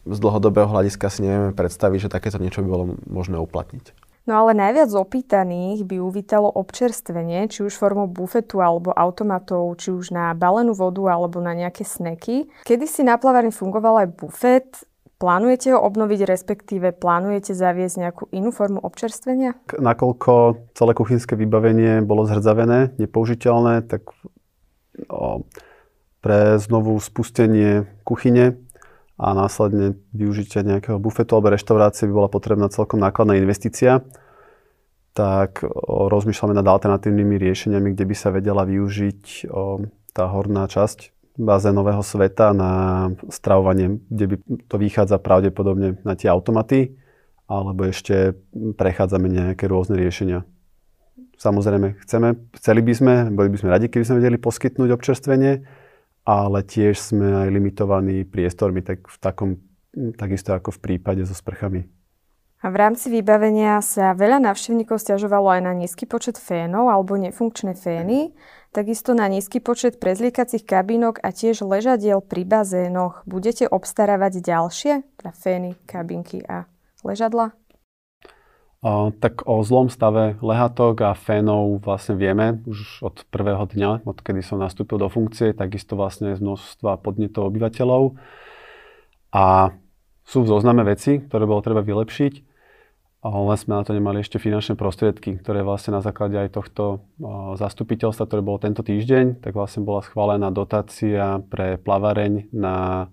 z 0.05 0.19
dlhodobého 0.21 0.69
hľadiska 0.69 1.09
si 1.09 1.25
nevieme 1.25 1.57
predstaviť, 1.57 2.09
že 2.09 2.13
takéto 2.13 2.37
niečo 2.37 2.61
by 2.61 2.69
bolo 2.69 2.85
možné 3.09 3.41
uplatniť. 3.41 4.04
No 4.25 4.41
ale 4.41 4.57
najviac 4.57 4.89
opýtaných 4.89 5.85
by 5.85 6.01
uvítalo 6.01 6.49
občerstvenie, 6.49 7.45
či 7.53 7.61
už 7.61 7.77
formou 7.77 8.09
bufetu 8.09 8.65
alebo 8.65 8.89
automatov, 8.97 9.77
či 9.77 9.93
už 9.93 10.17
na 10.17 10.33
balenú 10.33 10.73
vodu 10.73 11.05
alebo 11.13 11.45
na 11.45 11.53
nejaké 11.53 11.85
sneky. 11.85 12.49
Kedy 12.65 12.89
si 12.89 13.05
na 13.05 13.21
plavárni 13.21 13.53
fungoval 13.53 14.05
aj 14.05 14.09
bufet, 14.17 14.69
Plánujete 15.15 15.71
ho 15.73 15.79
obnoviť, 15.79 16.27
respektíve 16.27 16.91
plánujete 16.91 17.55
zaviesť 17.55 17.97
nejakú 17.97 18.25
inú 18.35 18.51
formu 18.51 18.83
občerstvenia? 18.83 19.55
Nakoľko 19.73 20.59
celé 20.75 20.93
kuchynské 20.93 21.39
vybavenie 21.39 22.03
bolo 22.03 22.27
zhrdzavené, 22.27 22.99
nepoužiteľné, 22.99 23.87
tak 23.87 24.11
o, 25.07 25.47
pre 26.19 26.59
znovu 26.59 26.99
spustenie 26.99 27.87
kuchyne 28.03 28.59
a 29.15 29.31
následne 29.31 29.95
využitie 30.11 30.67
nejakého 30.67 30.99
bufetu 30.99 31.39
alebo 31.39 31.55
reštaurácie 31.55 32.11
by 32.11 32.13
bola 32.15 32.31
potrebná 32.31 32.67
celkom 32.67 32.99
nákladná 32.99 33.39
investícia, 33.39 34.03
tak 35.15 35.63
rozmýšľame 35.87 36.59
nad 36.59 36.67
alternatívnymi 36.67 37.39
riešeniami, 37.39 37.95
kde 37.95 38.05
by 38.11 38.15
sa 38.19 38.35
vedela 38.35 38.67
využiť 38.67 39.47
tá 40.11 40.25
horná 40.27 40.67
časť 40.67 41.15
bazénového 41.39 42.03
sveta 42.03 42.55
na 42.55 42.73
stravovanie, 43.31 44.03
kde 44.11 44.25
by 44.27 44.37
to 44.71 44.77
vychádza 44.79 45.19
pravdepodobne 45.23 45.99
na 46.03 46.15
tie 46.19 46.31
automaty, 46.31 46.99
alebo 47.47 47.87
ešte 47.87 48.35
prechádzame 48.55 49.31
nejaké 49.31 49.67
rôzne 49.71 49.99
riešenia. 49.99 50.47
Samozrejme, 51.35 51.99
chceme, 52.07 52.39
chceli 52.55 52.81
by 52.83 52.93
sme, 52.95 53.15
boli 53.35 53.51
by 53.51 53.59
sme 53.59 53.69
radi, 53.75 53.87
keby 53.91 54.07
sme 54.07 54.19
vedeli 54.23 54.39
poskytnúť 54.39 54.91
občerstvenie, 54.95 55.67
ale 56.25 56.65
tiež 56.65 56.97
sme 56.97 57.45
aj 57.45 57.49
limitovaní 57.53 58.25
priestormi, 58.25 58.81
tak 58.81 59.05
v 59.07 59.17
takom, 59.21 59.51
takisto 60.17 60.57
ako 60.57 60.73
v 60.75 60.83
prípade 60.83 61.23
so 61.29 61.37
sprchami. 61.37 61.85
A 62.65 62.73
v 62.73 62.81
rámci 62.81 63.13
vybavenia 63.13 63.77
sa 63.85 64.17
veľa 64.17 64.41
návštevníkov 64.41 64.97
stiažovalo 64.97 65.53
aj 65.53 65.61
na 65.69 65.77
nízky 65.77 66.09
počet 66.09 66.41
fénov 66.41 66.89
alebo 66.89 67.13
nefunkčné 67.21 67.77
fény, 67.77 68.33
takisto 68.73 69.13
na 69.13 69.29
nízky 69.29 69.61
počet 69.61 70.01
prezliekacích 70.01 70.65
kabínok 70.65 71.21
a 71.21 71.29
tiež 71.29 71.61
ležadiel 71.61 72.25
pri 72.25 72.49
bazénoch. 72.49 73.21
Budete 73.29 73.69
obstarávať 73.69 74.41
ďalšie, 74.41 75.05
teda 75.21 75.33
fény, 75.37 75.77
kabinky 75.85 76.41
a 76.49 76.65
ležadla? 77.05 77.53
Tak 79.17 79.49
o 79.49 79.65
zlom 79.65 79.89
stave 79.89 80.37
lehatok 80.45 81.01
a 81.09 81.17
fénov 81.17 81.81
vlastne 81.81 82.21
vieme 82.21 82.61
už 82.69 83.01
od 83.01 83.25
prvého 83.33 83.65
dňa, 83.65 84.05
odkedy 84.05 84.45
som 84.45 84.61
nastúpil 84.61 85.01
do 85.01 85.09
funkcie, 85.09 85.57
takisto 85.57 85.97
vlastne 85.97 86.37
z 86.37 86.45
množstva 86.45 87.01
podnetov 87.01 87.49
obyvateľov. 87.49 88.21
A 89.33 89.73
sú 90.29 90.45
v 90.45 90.51
zozname 90.53 90.85
veci, 90.85 91.17
ktoré 91.17 91.49
bolo 91.49 91.65
treba 91.65 91.81
vylepšiť, 91.81 92.53
ale 93.25 93.57
sme 93.57 93.81
na 93.81 93.89
to 93.89 93.97
nemali 93.97 94.21
ešte 94.21 94.37
finančné 94.37 94.77
prostriedky, 94.77 95.41
ktoré 95.41 95.65
vlastne 95.65 95.97
na 95.97 96.05
základe 96.05 96.37
aj 96.37 96.61
tohto 96.61 97.09
zastupiteľstva, 97.57 98.29
ktoré 98.29 98.45
bolo 98.45 98.61
tento 98.61 98.85
týždeň, 98.85 99.41
tak 99.41 99.57
vlastne 99.57 99.81
bola 99.81 100.05
schválená 100.05 100.53
dotácia 100.53 101.41
pre 101.49 101.81
plavareň 101.81 102.53
na 102.53 103.09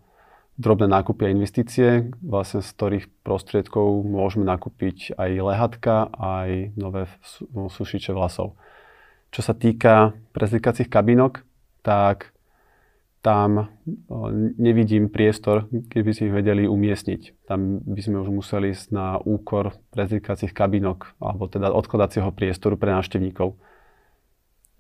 drobné 0.62 0.86
nákupy 0.86 1.26
a 1.26 1.34
investície, 1.34 2.14
vlastne 2.22 2.62
z 2.62 2.70
ktorých 2.70 3.06
prostriedkov 3.26 4.06
môžeme 4.06 4.46
nakúpiť 4.46 5.18
aj 5.18 5.32
lehatka, 5.42 6.14
aj 6.14 6.78
nové 6.78 7.10
no, 7.50 7.68
sušiče 7.68 8.14
vlasov. 8.14 8.54
Čo 9.34 9.42
sa 9.42 9.58
týka 9.58 10.14
prezlikacích 10.38 10.86
kabinok, 10.86 11.42
tak 11.82 12.32
tam 13.22 13.70
nevidím 14.58 15.10
priestor, 15.14 15.70
keby 15.70 16.10
si 16.14 16.26
ich 16.26 16.34
vedeli 16.34 16.66
umiestniť. 16.66 17.46
Tam 17.46 17.78
by 17.82 18.02
sme 18.02 18.18
už 18.26 18.30
museli 18.34 18.74
ísť 18.74 18.90
na 18.90 19.22
úkor 19.22 19.78
prezlikacích 19.94 20.54
kabinok, 20.54 21.14
alebo 21.22 21.46
teda 21.46 21.70
odkladacieho 21.70 22.34
priestoru 22.34 22.82
pre 22.82 22.90
návštevníkov. 22.98 23.54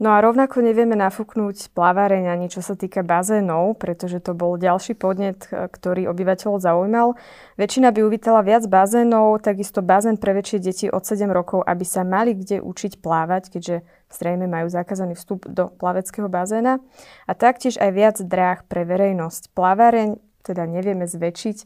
No 0.01 0.17
a 0.17 0.17
rovnako 0.17 0.65
nevieme 0.65 0.97
nafúknúť 0.97 1.77
plaváreň 1.77 2.33
ani 2.33 2.49
čo 2.49 2.65
sa 2.65 2.73
týka 2.73 3.05
bazénov, 3.05 3.77
pretože 3.77 4.17
to 4.17 4.33
bol 4.33 4.57
ďalší 4.57 4.97
podnet, 4.97 5.45
e, 5.53 5.69
ktorý 5.69 6.09
obyvateľov 6.09 6.57
zaujímal. 6.57 7.13
Väčšina 7.61 7.93
by 7.93 8.01
uvítala 8.01 8.41
viac 8.41 8.65
bazénov, 8.65 9.45
takisto 9.45 9.85
bazén 9.85 10.17
pre 10.17 10.33
väčšie 10.33 10.57
deti 10.57 10.85
od 10.89 11.05
7 11.05 11.29
rokov, 11.29 11.61
aby 11.69 11.85
sa 11.85 12.01
mali 12.01 12.33
kde 12.33 12.65
učiť 12.65 12.97
plávať, 12.97 13.53
keďže 13.53 13.85
zrejme 14.09 14.49
majú 14.49 14.73
zakázaný 14.73 15.13
vstup 15.13 15.45
do 15.45 15.69
plaveckého 15.69 16.25
bazéna. 16.25 16.81
A 17.29 17.37
taktiež 17.37 17.77
aj 17.77 17.91
viac 17.93 18.17
dráh 18.25 18.65
pre 18.65 18.89
verejnosť. 18.89 19.53
Plaváreň 19.53 20.17
teda 20.41 20.65
nevieme 20.65 21.05
zväčšiť. 21.05 21.57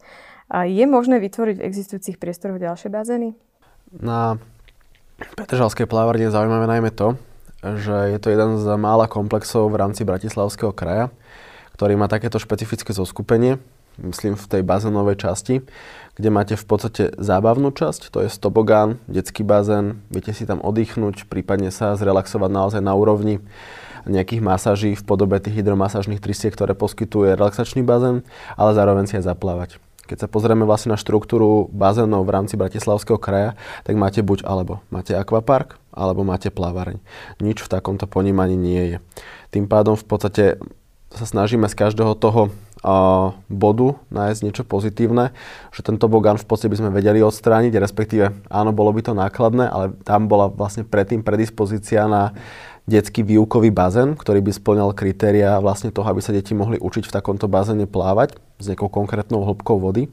Je 0.68 0.84
možné 0.84 1.24
vytvoriť 1.24 1.56
v 1.64 1.66
existujúcich 1.72 2.20
priestoroch 2.20 2.60
ďalšie 2.60 2.92
bazény? 2.92 3.32
Na 3.96 4.36
Petržalskej 5.40 5.88
plávárne 5.88 6.28
zaujímavé 6.28 6.68
najmä 6.68 6.92
to, 6.92 7.16
že 7.66 8.14
je 8.14 8.20
to 8.22 8.30
jeden 8.30 8.62
z 8.62 8.66
mála 8.78 9.10
komplexov 9.10 9.74
v 9.74 9.82
rámci 9.82 10.06
Bratislavského 10.06 10.70
kraja, 10.70 11.10
ktorý 11.74 11.98
má 11.98 12.06
takéto 12.06 12.38
špecifické 12.38 12.94
zoskupenie, 12.94 13.58
myslím 14.00 14.38
v 14.38 14.46
tej 14.46 14.62
bazénovej 14.62 15.18
časti, 15.18 15.66
kde 16.16 16.30
máte 16.30 16.56
v 16.56 16.66
podstate 16.66 17.04
zábavnú 17.18 17.74
časť, 17.74 18.14
to 18.14 18.24
je 18.24 18.30
stobogán, 18.30 19.02
detský 19.10 19.42
bazén, 19.44 20.06
viete 20.14 20.32
si 20.32 20.46
tam 20.46 20.62
oddychnúť, 20.64 21.28
prípadne 21.28 21.74
sa 21.74 21.98
zrelaxovať 21.98 22.52
naozaj 22.54 22.82
na 22.86 22.94
úrovni 22.94 23.42
nejakých 24.06 24.42
masáží 24.46 24.92
v 24.94 25.04
podobe 25.04 25.42
tých 25.42 25.66
hydromasážnych 25.66 26.22
trysiek, 26.22 26.54
ktoré 26.54 26.78
poskytuje 26.78 27.34
relaxačný 27.34 27.82
bazén, 27.82 28.22
ale 28.54 28.78
zároveň 28.78 29.10
si 29.10 29.18
aj 29.18 29.34
zaplávať. 29.34 29.82
Keď 30.06 30.18
sa 30.22 30.28
pozrieme 30.30 30.66
vlastne 30.70 30.94
na 30.94 31.02
štruktúru 31.02 31.70
bazénov 31.74 32.26
v 32.26 32.34
rámci 32.34 32.54
Bratislavského 32.56 33.18
kraja, 33.18 33.58
tak 33.82 33.98
máte 33.98 34.22
buď 34.22 34.46
alebo. 34.46 34.86
Máte 34.94 35.18
akvapark, 35.18 35.82
alebo 35.90 36.22
máte 36.22 36.54
plavareň. 36.54 37.02
Nič 37.42 37.66
v 37.66 37.72
takomto 37.74 38.06
ponímaní 38.06 38.54
nie 38.54 38.84
je. 38.94 38.98
Tým 39.50 39.66
pádom 39.66 39.98
v 39.98 40.06
podstate 40.06 40.62
sa 41.10 41.26
snažíme 41.26 41.66
z 41.66 41.76
každého 41.80 42.14
toho 42.20 42.54
bodu 43.50 43.98
nájsť 44.14 44.40
niečo 44.46 44.62
pozitívne, 44.62 45.34
že 45.74 45.82
ten 45.82 45.98
tobogán 45.98 46.38
v 46.38 46.46
podstate 46.46 46.70
by 46.70 46.78
sme 46.86 46.94
vedeli 46.94 47.18
odstrániť, 47.18 47.74
respektíve 47.82 48.46
áno, 48.46 48.78
bolo 48.78 48.94
by 48.94 49.02
to 49.02 49.18
nákladné, 49.18 49.66
ale 49.66 49.98
tam 50.06 50.30
bola 50.30 50.54
vlastne 50.54 50.86
predtým 50.86 51.26
predispozícia 51.26 52.06
na 52.06 52.38
detský 52.86 53.26
výukový 53.26 53.74
bazén, 53.74 54.14
ktorý 54.14 54.46
by 54.46 54.52
splňal 54.54 54.90
kritéria 54.94 55.58
vlastne 55.58 55.90
toho, 55.90 56.06
aby 56.06 56.22
sa 56.22 56.34
deti 56.34 56.54
mohli 56.54 56.78
učiť 56.78 57.10
v 57.10 57.16
takomto 57.18 57.50
bazéne 57.50 57.90
plávať 57.90 58.38
s 58.62 58.66
nejakou 58.70 58.94
konkrétnou 58.94 59.42
hĺbkou 59.42 59.82
vody. 59.82 60.08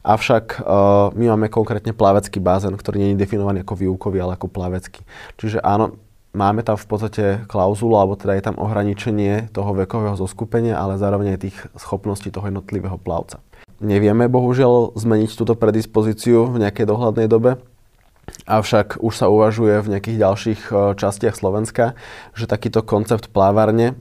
Avšak 0.00 0.62
uh, 0.62 1.12
my 1.12 1.34
máme 1.36 1.52
konkrétne 1.52 1.92
plavecký 1.92 2.40
bazén, 2.40 2.72
ktorý 2.78 2.96
nie 3.02 3.08
je 3.14 3.20
definovaný 3.20 3.66
ako 3.66 3.74
výukový, 3.74 4.22
ale 4.22 4.38
ako 4.38 4.48
plavecký. 4.48 5.04
Čiže 5.36 5.60
áno, 5.60 5.98
máme 6.32 6.64
tam 6.64 6.80
v 6.80 6.86
podstate 6.88 7.24
klauzulu, 7.50 8.00
alebo 8.00 8.16
teda 8.16 8.38
je 8.38 8.44
tam 8.44 8.56
ohraničenie 8.56 9.52
toho 9.52 9.76
vekového 9.76 10.14
zoskupenia, 10.16 10.78
ale 10.78 11.00
zároveň 11.00 11.36
aj 11.36 11.40
tých 11.42 11.56
schopností 11.76 12.32
toho 12.32 12.48
jednotlivého 12.48 12.96
plavca. 12.96 13.42
Nevieme 13.76 14.24
bohužiaľ 14.32 14.96
zmeniť 14.96 15.36
túto 15.36 15.52
predispozíciu 15.52 16.48
v 16.48 16.64
nejakej 16.64 16.88
dohľadnej 16.88 17.28
dobe, 17.28 17.60
avšak 18.46 19.02
už 19.02 19.14
sa 19.14 19.26
uvažuje 19.30 19.82
v 19.82 19.90
nejakých 19.96 20.18
ďalších 20.22 20.60
e, 20.68 20.74
častiach 20.98 21.36
Slovenska, 21.38 21.94
že 22.34 22.50
takýto 22.50 22.82
koncept 22.82 23.30
plávárne 23.30 23.98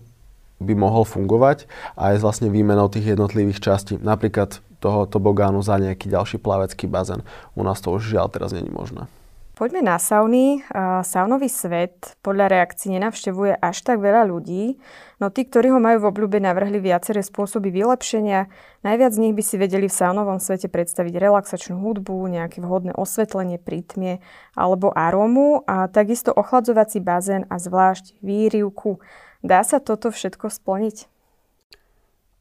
by 0.64 0.74
mohol 0.74 1.04
fungovať 1.04 1.68
aj 2.00 2.14
s 2.20 2.24
vlastne 2.24 2.48
výmenou 2.48 2.88
tých 2.88 3.18
jednotlivých 3.18 3.60
častí. 3.60 4.00
Napríklad 4.00 4.64
toho 4.80 5.10
tobogánu 5.10 5.66
za 5.66 5.82
nejaký 5.82 6.08
ďalší 6.08 6.38
plavecký 6.40 6.86
bazén. 6.88 7.26
U 7.58 7.66
nás 7.66 7.82
to 7.82 7.92
už 7.92 8.06
žiaľ 8.06 8.30
teraz 8.30 8.54
není 8.54 8.70
možné. 8.70 9.10
Poďme 9.56 9.88
na 9.88 9.96
sauny. 9.96 10.68
Saunový 11.08 11.48
svet 11.48 12.20
podľa 12.20 12.52
reakcií 12.52 12.92
nenavštevuje 12.92 13.56
až 13.56 13.88
tak 13.88 14.04
veľa 14.04 14.28
ľudí, 14.28 14.76
no 15.24 15.32
tí, 15.32 15.48
ktorí 15.48 15.72
ho 15.72 15.80
majú 15.80 16.04
v 16.04 16.10
obľúbe, 16.12 16.44
navrhli 16.44 16.76
viaceré 16.84 17.24
spôsoby 17.24 17.72
vylepšenia. 17.72 18.52
Najviac 18.84 19.16
z 19.16 19.22
nich 19.24 19.32
by 19.32 19.44
si 19.48 19.56
vedeli 19.56 19.88
v 19.88 19.96
saunovom 19.96 20.44
svete 20.44 20.68
predstaviť 20.68 21.16
relaxačnú 21.16 21.80
hudbu, 21.80 22.36
nejaké 22.36 22.60
vhodné 22.60 22.92
osvetlenie 23.00 23.56
pri 23.56 23.88
tme 23.88 24.14
alebo 24.60 24.92
arómu 24.92 25.64
a 25.64 25.88
takisto 25.88 26.36
ochladzovací 26.36 27.00
bazén 27.00 27.48
a 27.48 27.56
zvlášť 27.56 28.20
výrivku. 28.20 29.00
Dá 29.40 29.64
sa 29.64 29.80
toto 29.80 30.12
všetko 30.12 30.52
splniť? 30.52 31.08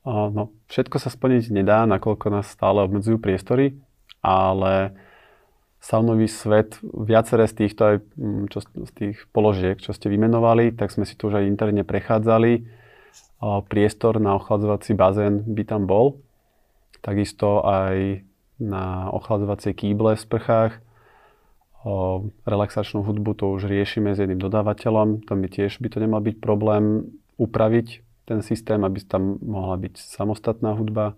No, 0.03 0.51
všetko 0.67 0.99
sa 0.99 1.15
splniť 1.15 1.55
nedá, 1.55 1.87
nakoľko 1.87 2.27
nás 2.35 2.51
stále 2.51 2.83
obmedzujú 2.83 3.23
priestory, 3.23 3.79
ale 4.19 4.99
saunový 5.85 6.33
svet, 6.33 6.81
viaceré 6.81 7.45
z 7.45 7.55
týchto 7.61 7.83
aj, 7.85 7.97
mm, 8.17 8.45
čo, 8.49 8.65
z 8.65 8.93
tých 8.97 9.17
položiek, 9.37 9.77
čo 9.77 9.93
ste 9.93 10.09
vymenovali, 10.09 10.73
tak 10.73 10.89
sme 10.89 11.05
si 11.05 11.13
tu 11.13 11.29
už 11.29 11.45
aj 11.45 11.45
interne 11.45 11.85
prechádzali. 11.85 12.65
Priestor 13.45 14.17
na 14.17 14.41
ochladzovací 14.41 14.97
bazén 14.97 15.45
by 15.45 15.63
tam 15.69 15.85
bol. 15.85 16.25
Takisto 17.05 17.61
aj 17.61 18.25
na 18.57 19.13
ochladzovacie 19.13 19.77
kýble 19.77 20.17
v 20.17 20.25
sprchách. 20.25 20.73
O 21.85 22.33
relaxačnú 22.49 23.05
hudbu 23.05 23.37
to 23.37 23.53
už 23.53 23.69
riešime 23.69 24.17
s 24.17 24.25
jedným 24.25 24.41
dodávateľom. 24.41 25.29
Tam 25.29 25.45
by 25.45 25.49
tiež 25.53 25.85
by 25.85 25.93
to 25.93 26.01
nemal 26.01 26.25
byť 26.25 26.41
problém 26.41 27.13
upraviť 27.37 28.01
ten 28.25 28.41
systém, 28.41 28.81
aby 28.81 29.05
tam 29.05 29.37
mohla 29.45 29.77
byť 29.77 30.01
samostatná 30.01 30.73
hudba 30.73 31.13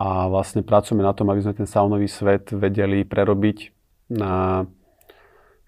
a 0.00 0.32
vlastne 0.32 0.64
pracujeme 0.64 1.04
na 1.04 1.12
tom, 1.12 1.28
aby 1.28 1.44
sme 1.44 1.52
ten 1.52 1.68
saunový 1.68 2.08
svet 2.08 2.48
vedeli 2.48 3.04
prerobiť 3.04 3.73
na 4.08 4.66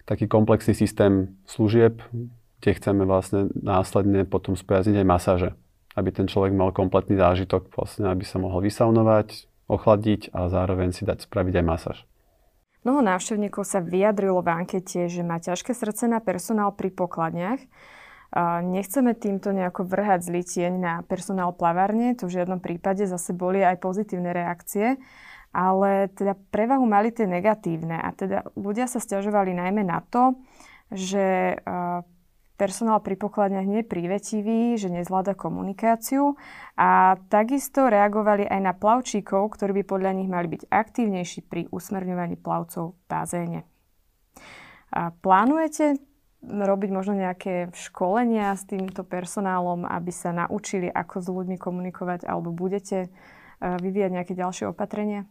taký 0.07 0.27
komplexný 0.29 0.71
systém 0.71 1.35
služieb, 1.43 1.99
kde 2.63 2.71
chceme 2.73 3.03
vlastne 3.03 3.51
následne 3.53 4.23
potom 4.23 4.55
spojazniť 4.55 5.03
aj 5.03 5.07
masáže. 5.07 5.49
Aby 5.97 6.13
ten 6.13 6.29
človek 6.29 6.53
mal 6.53 6.71
kompletný 6.71 7.17
zážitok, 7.17 7.73
vlastne, 7.73 8.07
aby 8.07 8.23
sa 8.23 8.37
mohol 8.37 8.63
vysaunovať, 8.63 9.49
ochladiť 9.67 10.31
a 10.31 10.47
zároveň 10.47 10.95
si 10.95 11.03
dať 11.03 11.27
spraviť 11.27 11.53
aj 11.59 11.65
masáž. 11.65 11.97
Mnoho 12.87 13.03
návštevníkov 13.03 13.67
sa 13.67 13.83
vyjadrilo 13.83 14.39
v 14.39 14.63
ankete, 14.63 15.11
že 15.11 15.19
má 15.25 15.43
ťažké 15.43 15.75
srdce 15.75 16.07
na 16.07 16.23
personál 16.23 16.71
pri 16.71 16.87
pokladniach. 16.93 17.59
Nechceme 18.63 19.11
týmto 19.11 19.51
nejako 19.51 19.83
vrhať 19.83 20.23
zlitieň 20.23 20.73
na 20.79 20.93
personál 21.03 21.51
plavárne, 21.51 22.15
to 22.15 22.31
v 22.31 22.39
žiadnom 22.39 22.63
prípade 22.63 23.03
zase 23.03 23.35
boli 23.35 23.59
aj 23.59 23.83
pozitívne 23.83 24.31
reakcie 24.31 24.95
ale 25.55 26.11
teda 26.13 26.35
prevahu 26.51 26.85
mali 26.85 27.11
tie 27.11 27.25
negatívne 27.25 27.97
a 27.97 28.09
teda 28.13 28.47
ľudia 28.55 28.85
sa 28.85 29.01
stiažovali 29.01 29.55
najmä 29.55 29.81
na 29.83 30.03
to, 30.05 30.37
že 30.91 31.57
personál 32.57 32.99
pri 33.05 33.15
pokladniach 33.15 33.69
nie 33.69 33.85
je 33.85 33.91
prívetivý, 33.91 34.59
že 34.81 34.89
nezvláda 34.89 35.37
komunikáciu 35.37 36.33
a 36.73 37.15
takisto 37.29 37.85
reagovali 37.85 38.49
aj 38.49 38.61
na 38.61 38.73
plavčíkov, 38.73 39.53
ktorí 39.53 39.81
by 39.81 39.83
podľa 39.85 40.11
nich 40.17 40.29
mali 40.29 40.49
byť 40.49 40.65
aktívnejší 40.65 41.45
pri 41.45 41.69
usmerňovaní 41.69 42.35
plavcov 42.41 42.97
v 42.97 43.01
bazéne. 43.05 43.61
A 44.89 45.13
plánujete 45.13 46.01
robiť 46.41 46.89
možno 46.93 47.13
nejaké 47.17 47.69
školenia 47.73 48.55
s 48.57 48.65
týmto 48.65 49.05
personálom, 49.05 49.85
aby 49.85 50.09
sa 50.13 50.33
naučili, 50.33 50.89
ako 50.89 51.15
s 51.21 51.27
ľuďmi 51.27 51.57
komunikovať, 51.61 52.25
alebo 52.25 52.53
budete 52.53 53.09
vyvíjať 53.61 54.11
nejaké 54.13 54.33
ďalšie 54.37 54.69
opatrenia? 54.69 55.25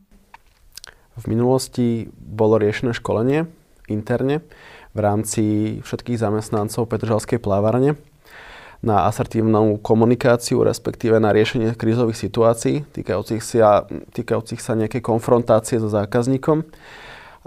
V 1.16 1.32
minulosti 1.32 2.12
bolo 2.12 2.60
riešené 2.60 2.92
školenie 2.92 3.48
interne 3.88 4.44
v 4.92 4.98
rámci 5.00 5.42
všetkých 5.80 6.20
zamestnancov 6.20 6.92
Petržalskej 6.92 7.40
plávárne 7.40 7.96
na 8.84 9.08
asertívnu 9.08 9.80
komunikáciu, 9.80 10.60
respektíve 10.60 11.16
na 11.16 11.32
riešenie 11.32 11.72
krízových 11.72 12.20
situácií 12.20 12.84
týkajúcich 12.92 13.40
sa, 13.40 13.88
týkajúcich 13.88 14.60
sa 14.60 14.76
nejakej 14.76 15.00
konfrontácie 15.00 15.80
so 15.80 15.88
zákazníkom. 15.88 16.68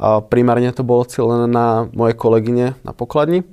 A 0.01 0.25
primárne 0.25 0.73
to 0.73 0.81
bolo 0.81 1.05
cieľené 1.05 1.45
na 1.45 1.85
moje 1.93 2.17
kolegyne 2.17 2.73
na 2.81 2.91
pokladni, 2.95 3.45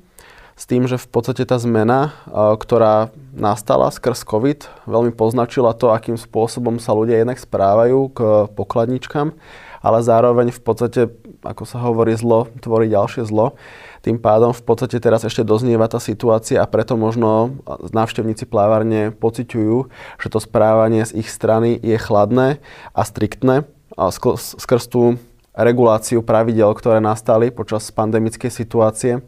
s 0.57 0.65
tým, 0.65 0.89
že 0.89 0.97
v 0.97 1.13
podstate 1.13 1.45
tá 1.45 1.61
zmena, 1.61 2.17
ktorá 2.33 3.13
nastala 3.37 3.93
skrz 3.93 4.25
COVID, 4.25 4.89
veľmi 4.89 5.13
poznačila 5.13 5.77
to, 5.77 5.93
akým 5.93 6.17
spôsobom 6.17 6.81
sa 6.81 6.97
ľudia 6.97 7.21
jednak 7.21 7.37
správajú 7.37 8.09
k 8.17 8.19
pokladničkám 8.57 9.37
ale 9.81 10.05
zároveň 10.05 10.53
v 10.53 10.61
podstate, 10.61 11.01
ako 11.43 11.65
sa 11.69 11.83
hovorí, 11.83 12.17
zlo 12.17 12.49
tvorí 12.61 12.89
ďalšie 12.89 13.27
zlo. 13.29 13.59
Tým 14.05 14.23
pádom 14.23 14.55
v 14.55 14.62
podstate 14.62 15.03
teraz 15.03 15.27
ešte 15.27 15.43
doznieva 15.43 15.91
tá 15.91 15.99
situácia 15.99 16.62
a 16.62 16.71
preto 16.71 16.95
možno 16.95 17.59
návštevníci 17.91 18.47
plávárne 18.47 19.11
pociťujú, 19.11 19.77
že 20.23 20.29
to 20.31 20.39
správanie 20.39 21.03
z 21.03 21.27
ich 21.27 21.29
strany 21.29 21.75
je 21.83 21.99
chladné 21.99 22.62
a 22.95 23.03
striktné. 23.03 23.67
A 23.97 24.12
skrz 24.12 24.87
tú 24.87 25.19
reguláciu 25.57 26.21
pravidel, 26.21 26.71
ktoré 26.77 27.01
nastali 27.01 27.49
počas 27.49 27.89
pandemickej 27.91 28.53
situácie. 28.53 29.25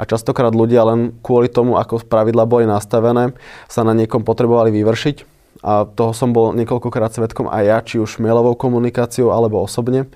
A 0.00 0.02
častokrát 0.08 0.50
ľudia 0.56 0.82
len 0.84 1.16
kvôli 1.20 1.52
tomu, 1.52 1.76
ako 1.76 2.04
pravidla 2.08 2.48
boli 2.48 2.64
nastavené, 2.64 3.36
sa 3.68 3.84
na 3.84 3.92
niekom 3.92 4.24
potrebovali 4.24 4.72
vyvršiť 4.72 5.39
a 5.60 5.84
toho 5.84 6.12
som 6.16 6.32
bol 6.32 6.56
niekoľkokrát 6.56 7.12
svetkom 7.12 7.48
aj 7.48 7.64
ja, 7.64 7.78
či 7.84 7.96
už 8.00 8.20
mailovou 8.20 8.56
komunikáciou 8.56 9.32
alebo 9.32 9.60
osobne, 9.60 10.08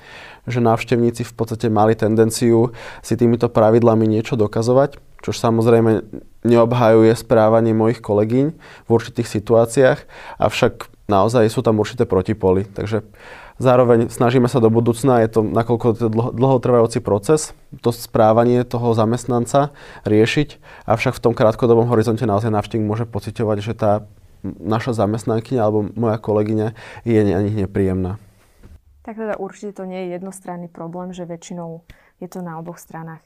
že 0.49 0.61
návštevníci 0.61 1.25
v 1.25 1.33
podstate 1.33 1.73
mali 1.73 1.97
tendenciu 1.97 2.73
si 3.01 3.15
týmito 3.17 3.49
pravidlami 3.49 4.05
niečo 4.09 4.37
dokazovať, 4.37 5.01
čo 5.25 5.31
samozrejme 5.33 6.05
neobhajuje 6.45 7.13
správanie 7.17 7.73
mojich 7.73 8.05
kolegyň 8.05 8.47
v 8.85 8.89
určitých 8.89 9.29
situáciách, 9.29 9.99
avšak 10.37 10.93
naozaj 11.09 11.49
sú 11.49 11.65
tam 11.65 11.81
určité 11.81 12.05
protipoly. 12.05 12.69
Takže 12.69 13.05
zároveň 13.57 14.13
snažíme 14.13 14.49
sa 14.49 14.61
do 14.61 14.69
budúcna, 14.69 15.25
je 15.25 15.33
to 15.33 15.41
nakoľko 15.41 15.87
to 15.97 16.09
dlho, 16.13 16.31
dlhotrvajúci 16.37 17.01
proces, 17.01 17.57
to 17.81 17.93
správanie 17.93 18.65
toho 18.69 18.93
zamestnanca 18.93 19.73
riešiť, 20.05 20.61
avšak 20.85 21.17
v 21.17 21.23
tom 21.25 21.33
krátkodobom 21.33 21.89
horizonte 21.89 22.29
naozaj 22.29 22.53
návštevník 22.53 22.89
môže 22.89 23.05
pociťovať, 23.09 23.59
že 23.65 23.73
tá 23.73 23.93
naša 24.45 24.93
zamestnankyňa 24.93 25.61
alebo 25.65 25.89
moja 25.97 26.21
kolegyňa 26.21 26.69
je 27.09 27.19
ani 27.19 27.51
nepríjemná. 27.65 28.21
Tak 29.05 29.21
teda 29.21 29.37
určite 29.37 29.77
to 29.77 29.85
nie 29.85 30.09
je 30.09 30.17
jednostranný 30.17 30.69
problém, 30.73 31.13
že 31.13 31.29
väčšinou 31.29 31.85
je 32.21 32.29
to 32.29 32.41
na 32.41 32.57
oboch 32.57 32.81
stranách. 32.81 33.21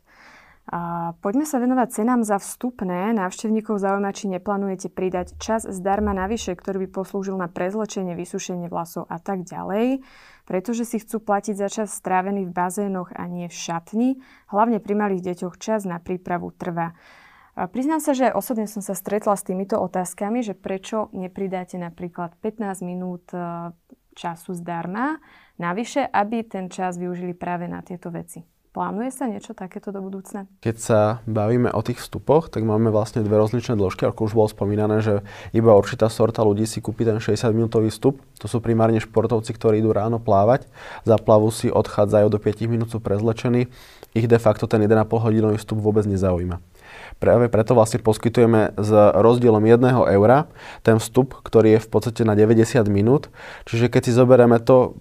A 0.69 1.17
poďme 1.25 1.49
sa 1.49 1.57
venovať 1.65 1.89
cenám 1.97 2.21
za 2.29 2.37
vstupné. 2.37 3.17
Návštevníkov 3.17 3.81
zaujíma, 3.81 4.13
či 4.13 4.29
neplánujete 4.29 4.93
pridať 4.93 5.41
čas 5.41 5.65
zdarma 5.65 6.13
navyše, 6.13 6.53
ktorý 6.53 6.85
by 6.85 6.89
poslúžil 6.93 7.41
na 7.41 7.49
prezlečenie, 7.49 8.13
vysušenie 8.13 8.69
vlasov 8.69 9.09
a 9.09 9.17
tak 9.17 9.49
ďalej, 9.49 10.05
pretože 10.45 10.85
si 10.85 11.01
chcú 11.01 11.25
platiť 11.25 11.57
za 11.57 11.73
čas 11.73 11.97
strávený 11.97 12.45
v 12.45 12.53
bazénoch 12.53 13.17
a 13.17 13.25
nie 13.25 13.49
v 13.49 13.57
šatni. 13.57 14.09
Hlavne 14.53 14.77
pri 14.77 14.93
malých 14.93 15.33
deťoch 15.33 15.57
čas 15.57 15.89
na 15.89 16.05
prípravu 16.05 16.53
trvá. 16.53 16.93
Priznám 17.67 17.99
sa, 17.99 18.15
že 18.15 18.31
osobne 18.31 18.71
som 18.71 18.79
sa 18.79 18.95
stretla 18.95 19.35
s 19.35 19.43
týmito 19.43 19.75
otázkami, 19.83 20.47
že 20.47 20.55
prečo 20.55 21.11
nepridáte 21.11 21.75
napríklad 21.75 22.39
15 22.39 22.87
minút 22.87 23.27
e, 23.35 23.75
času 24.15 24.55
zdarma 24.55 25.19
navyše, 25.59 26.07
aby 26.07 26.47
ten 26.47 26.71
čas 26.71 26.95
využili 26.95 27.35
práve 27.35 27.67
na 27.67 27.83
tieto 27.83 28.15
veci. 28.15 28.47
Plánuje 28.71 29.11
sa 29.11 29.27
niečo 29.27 29.59
takéto 29.59 29.91
do 29.91 29.99
budúcna? 29.99 30.47
Keď 30.63 30.77
sa 30.79 31.01
bavíme 31.27 31.67
o 31.75 31.83
tých 31.83 31.99
vstupoch, 31.99 32.47
tak 32.47 32.63
máme 32.63 32.95
vlastne 32.95 33.27
dve 33.27 33.35
rozličné 33.43 33.75
dĺžky, 33.75 34.07
ako 34.07 34.31
už 34.31 34.39
bolo 34.39 34.47
spomínané, 34.47 35.03
že 35.03 35.27
iba 35.51 35.75
určitá 35.75 36.07
sorta 36.07 36.47
ľudí 36.47 36.63
si 36.63 36.79
kúpi 36.79 37.03
ten 37.03 37.19
60-minútový 37.19 37.91
vstup. 37.91 38.23
To 38.39 38.47
sú 38.47 38.63
primárne 38.63 39.03
športovci, 39.03 39.51
ktorí 39.51 39.83
idú 39.83 39.91
ráno 39.91 40.23
plávať, 40.23 40.71
zaplavu 41.03 41.51
si, 41.51 41.75
odchádzajú 41.75 42.31
do 42.31 42.39
5 42.39 42.71
minút 42.71 42.95
sú 42.95 43.03
prezlečení. 43.03 43.67
Ich 44.15 44.31
de 44.31 44.39
facto 44.39 44.71
ten 44.71 44.79
1,5 44.79 45.11
hodinový 45.11 45.59
vstup 45.59 45.83
vôbec 45.83 46.07
nezaujíma. 46.07 46.63
Práve 47.19 47.51
preto 47.51 47.75
vlastne 47.75 47.99
poskytujeme 47.99 48.79
s 48.79 48.91
rozdielom 48.95 49.63
1 49.63 50.15
eura 50.15 50.47
ten 50.87 51.03
vstup, 51.03 51.35
ktorý 51.43 51.79
je 51.79 51.85
v 51.85 51.89
podstate 51.91 52.23
na 52.23 52.39
90 52.39 52.79
minút. 52.87 53.27
Čiže 53.67 53.91
keď 53.91 54.03
si 54.07 54.13
zoberieme 54.15 54.63
to, 54.63 54.95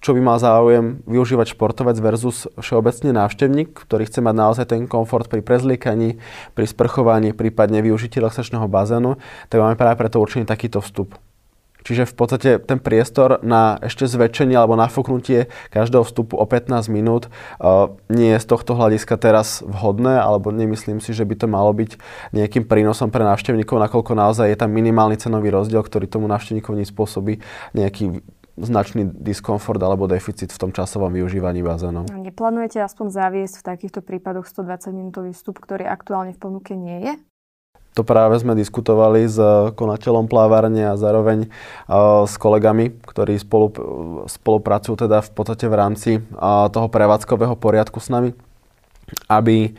čo 0.00 0.16
by 0.16 0.20
mal 0.24 0.38
záujem 0.40 1.04
využívať 1.04 1.52
športovec 1.52 1.98
versus 2.00 2.48
všeobecne 2.56 3.12
návštevník, 3.12 3.74
ktorý 3.76 4.08
chce 4.08 4.24
mať 4.24 4.34
naozaj 4.34 4.66
ten 4.70 4.88
komfort 4.88 5.28
pri 5.28 5.44
prezliekaní, 5.44 6.16
pri 6.56 6.66
sprchovaní, 6.66 7.36
prípadne 7.36 7.84
využití 7.84 8.22
relaxačného 8.22 8.64
bazénu, 8.64 9.20
tak 9.52 9.58
máme 9.60 9.76
práve 9.76 10.00
preto 10.00 10.22
určený 10.22 10.48
takýto 10.48 10.80
vstup. 10.80 11.18
Čiže 11.88 12.04
v 12.04 12.14
podstate 12.20 12.50
ten 12.60 12.76
priestor 12.76 13.40
na 13.40 13.80
ešte 13.80 14.04
zväčšenie 14.04 14.52
alebo 14.60 14.76
nafúknutie 14.76 15.48
každého 15.72 16.04
vstupu 16.04 16.36
o 16.36 16.44
15 16.44 16.92
minút 16.92 17.32
uh, 17.56 17.96
nie 18.12 18.36
je 18.36 18.44
z 18.44 18.46
tohto 18.46 18.76
hľadiska 18.76 19.16
teraz 19.16 19.64
vhodné, 19.64 20.20
alebo 20.20 20.52
nemyslím 20.52 21.00
si, 21.00 21.16
že 21.16 21.24
by 21.24 21.40
to 21.40 21.46
malo 21.48 21.72
byť 21.72 21.96
nejakým 22.36 22.68
prínosom 22.68 23.08
pre 23.08 23.24
návštevníkov, 23.24 23.80
nakoľko 23.80 24.12
naozaj 24.12 24.52
je 24.52 24.60
tam 24.60 24.68
minimálny 24.68 25.16
cenový 25.16 25.48
rozdiel, 25.48 25.80
ktorý 25.80 26.04
tomu 26.04 26.28
návštevníkovi 26.28 26.84
spôsobí 26.84 27.40
nejaký 27.72 28.20
značný 28.58 29.06
diskomfort 29.06 29.78
alebo 29.78 30.10
deficit 30.10 30.50
v 30.50 30.58
tom 30.58 30.70
časovom 30.74 31.14
využívaní 31.14 31.62
bazénov. 31.62 32.10
Neplánujete 32.10 32.82
aspoň 32.82 33.06
zaviesť 33.14 33.62
v 33.62 33.64
takýchto 33.64 34.00
prípadoch 34.02 34.50
120-minútový 34.50 35.30
vstup, 35.30 35.62
ktorý 35.62 35.86
aktuálne 35.86 36.34
v 36.34 36.40
ponuke 36.42 36.74
nie 36.74 36.98
je? 37.06 37.12
To 37.96 38.06
práve 38.06 38.38
sme 38.38 38.54
diskutovali 38.54 39.26
s 39.26 39.38
konateľom 39.74 40.30
plávárne 40.30 40.86
a 40.86 40.94
zároveň 40.94 41.50
s 42.28 42.34
kolegami, 42.38 42.94
ktorí 43.02 43.40
spolu, 43.42 43.74
spolupracujú 44.30 45.08
teda 45.08 45.18
v 45.24 45.30
podstate 45.34 45.66
v 45.66 45.74
rámci 45.74 46.10
toho 46.70 46.86
prevádzkového 46.86 47.58
poriadku 47.58 47.98
s 47.98 48.12
nami, 48.12 48.30
aby 49.26 49.74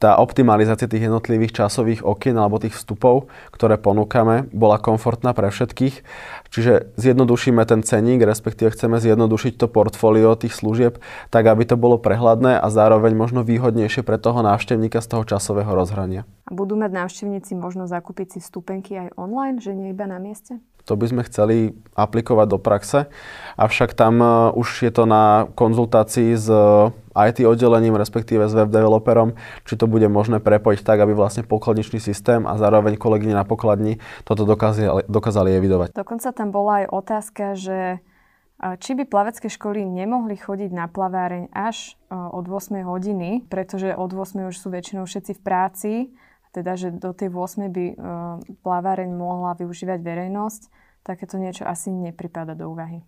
tá 0.00 0.16
optimalizácia 0.16 0.88
tých 0.88 1.12
jednotlivých 1.12 1.60
časových 1.60 2.00
okien 2.08 2.32
alebo 2.40 2.56
tých 2.56 2.72
vstupov, 2.72 3.28
ktoré 3.52 3.76
ponúkame, 3.76 4.48
bola 4.48 4.80
komfortná 4.80 5.36
pre 5.36 5.52
všetkých. 5.52 6.00
Čiže 6.48 6.96
zjednodušíme 6.96 7.60
ten 7.68 7.84
ceník, 7.84 8.24
respektíve 8.24 8.72
chceme 8.72 8.96
zjednodušiť 8.96 9.60
to 9.60 9.68
portfólio 9.68 10.32
tých 10.40 10.56
služieb, 10.56 10.96
tak 11.28 11.44
aby 11.44 11.68
to 11.68 11.76
bolo 11.76 12.00
prehľadné 12.00 12.56
a 12.56 12.66
zároveň 12.72 13.12
možno 13.12 13.44
výhodnejšie 13.44 14.00
pre 14.00 14.16
toho 14.16 14.40
návštevníka 14.40 15.04
z 15.04 15.06
toho 15.12 15.22
časového 15.28 15.70
rozhrania. 15.76 16.24
A 16.48 16.56
budú 16.56 16.80
mať 16.80 16.96
návštevníci 16.96 17.52
možno 17.54 17.84
zakúpiť 17.84 18.34
si 18.34 18.38
vstupenky 18.40 18.96
aj 18.96 19.08
online, 19.20 19.60
že 19.60 19.76
nie 19.76 19.92
iba 19.92 20.08
na 20.08 20.16
mieste? 20.16 20.58
To 20.90 20.98
by 20.98 21.06
sme 21.06 21.22
chceli 21.22 21.78
aplikovať 21.94 22.46
do 22.50 22.58
praxe, 22.58 23.06
avšak 23.54 23.94
tam 23.94 24.18
e, 24.18 24.26
už 24.58 24.90
je 24.90 24.90
to 24.90 25.06
na 25.06 25.46
konzultácii 25.54 26.34
s 26.34 26.50
e, 26.50 26.90
IT 27.14 27.46
oddelením, 27.46 27.94
respektíve 27.94 28.50
s 28.50 28.54
web 28.58 28.74
developerom, 28.74 29.38
či 29.62 29.78
to 29.78 29.86
bude 29.86 30.10
možné 30.10 30.42
prepojiť 30.42 30.82
tak, 30.82 30.98
aby 30.98 31.14
vlastne 31.14 31.46
pokladničný 31.46 32.02
systém 32.02 32.42
a 32.42 32.58
zároveň 32.58 32.98
kolegyne 32.98 33.38
na 33.38 33.46
pokladni 33.46 34.02
toto 34.26 34.42
dokázali, 34.42 35.06
dokázali 35.06 35.54
evidovať. 35.62 35.94
Dokonca 35.94 36.34
tam 36.34 36.50
bola 36.50 36.82
aj 36.82 36.86
otázka, 36.90 37.44
že 37.54 37.78
e, 38.58 38.68
či 38.82 38.98
by 38.98 39.06
plavecké 39.06 39.46
školy 39.46 39.86
nemohli 39.86 40.34
chodiť 40.34 40.74
na 40.74 40.90
plaváreň 40.90 41.54
až 41.54 41.94
od 42.10 42.50
8 42.50 42.82
hodiny, 42.82 43.46
pretože 43.46 43.94
od 43.94 44.10
8 44.10 44.50
už 44.50 44.58
sú 44.58 44.74
väčšinou 44.74 45.06
všetci 45.06 45.38
v 45.38 45.40
práci 45.46 45.92
teda, 46.50 46.74
že 46.74 46.90
do 46.90 47.14
tej 47.14 47.30
8 47.30 47.70
by 47.70 47.84
plaváreň 48.62 49.10
mohla 49.14 49.54
využívať 49.54 50.02
verejnosť, 50.02 50.62
takéto 51.06 51.38
niečo 51.40 51.64
asi 51.64 51.90
nepripada 51.90 52.52
do 52.58 52.70
úvahy. 52.70 53.02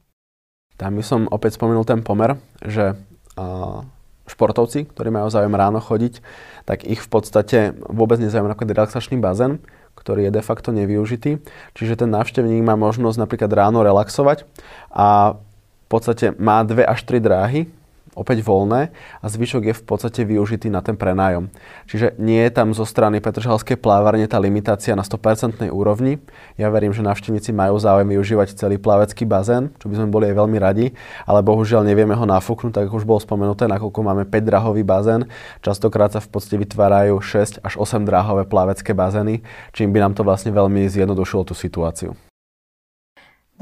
Tam 0.80 0.96
by 0.96 1.04
som 1.04 1.28
opäť 1.28 1.60
spomenul 1.60 1.84
ten 1.84 2.00
pomer, 2.00 2.40
že 2.64 2.96
uh, 3.36 3.84
športovci, 4.26 4.88
ktorí 4.88 5.12
majú 5.12 5.28
záujem 5.28 5.52
ráno 5.52 5.82
chodiť, 5.82 6.24
tak 6.64 6.86
ich 6.88 7.02
v 7.02 7.08
podstate 7.10 7.58
vôbec 7.90 8.16
nezaujíma 8.22 8.54
napríklad 8.54 8.86
relaxačný 8.86 9.20
bazén, 9.20 9.60
ktorý 9.98 10.30
je 10.30 10.36
de 10.38 10.42
facto 10.42 10.72
nevyužitý. 10.72 11.42
Čiže 11.76 12.06
ten 12.06 12.10
návštevník 12.10 12.64
má 12.64 12.78
možnosť 12.78 13.20
napríklad 13.20 13.52
ráno 13.52 13.84
relaxovať 13.84 14.48
a 14.88 15.36
v 15.36 15.86
podstate 15.92 16.32
má 16.40 16.64
dve 16.64 16.88
až 16.88 17.04
tri 17.04 17.20
dráhy, 17.20 17.68
opäť 18.12 18.44
voľné 18.44 18.92
a 19.20 19.26
zvyšok 19.26 19.72
je 19.72 19.74
v 19.76 19.84
podstate 19.84 20.20
využitý 20.28 20.68
na 20.68 20.84
ten 20.84 20.96
prenájom. 20.98 21.48
Čiže 21.88 22.20
nie 22.20 22.40
je 22.44 22.52
tam 22.52 22.76
zo 22.76 22.84
strany 22.84 23.24
Petržalskej 23.24 23.80
plávárne 23.80 24.28
tá 24.28 24.36
limitácia 24.36 24.92
na 24.92 25.04
100% 25.04 25.68
úrovni. 25.72 26.20
Ja 26.60 26.68
verím, 26.68 26.92
že 26.92 27.00
návštevníci 27.00 27.56
majú 27.56 27.80
záujem 27.80 28.08
využívať 28.12 28.56
celý 28.56 28.76
plavecký 28.76 29.24
bazén, 29.24 29.72
čo 29.80 29.88
by 29.88 29.94
sme 29.96 30.08
boli 30.12 30.28
aj 30.28 30.36
veľmi 30.36 30.58
radi, 30.60 30.86
ale 31.24 31.40
bohužiaľ 31.40 31.88
nevieme 31.88 32.12
ho 32.12 32.24
nafúknuť, 32.28 32.72
tak 32.76 32.84
ako 32.88 33.00
už 33.00 33.08
bolo 33.08 33.20
spomenuté, 33.22 33.64
nakoľko 33.68 34.00
máme 34.04 34.24
5 34.28 34.44
drahový 34.44 34.84
bazén. 34.84 35.30
Častokrát 35.64 36.12
sa 36.12 36.20
v 36.20 36.28
podstate 36.28 36.60
vytvárajú 36.60 37.16
6 37.20 37.64
až 37.64 37.74
8 37.80 38.04
drahové 38.04 38.44
plavecké 38.44 38.92
bazény, 38.92 39.40
čím 39.72 39.92
by 39.94 39.98
nám 40.04 40.12
to 40.12 40.22
vlastne 40.26 40.52
veľmi 40.52 40.84
zjednodušilo 40.90 41.48
tú 41.48 41.54
situáciu. 41.56 42.31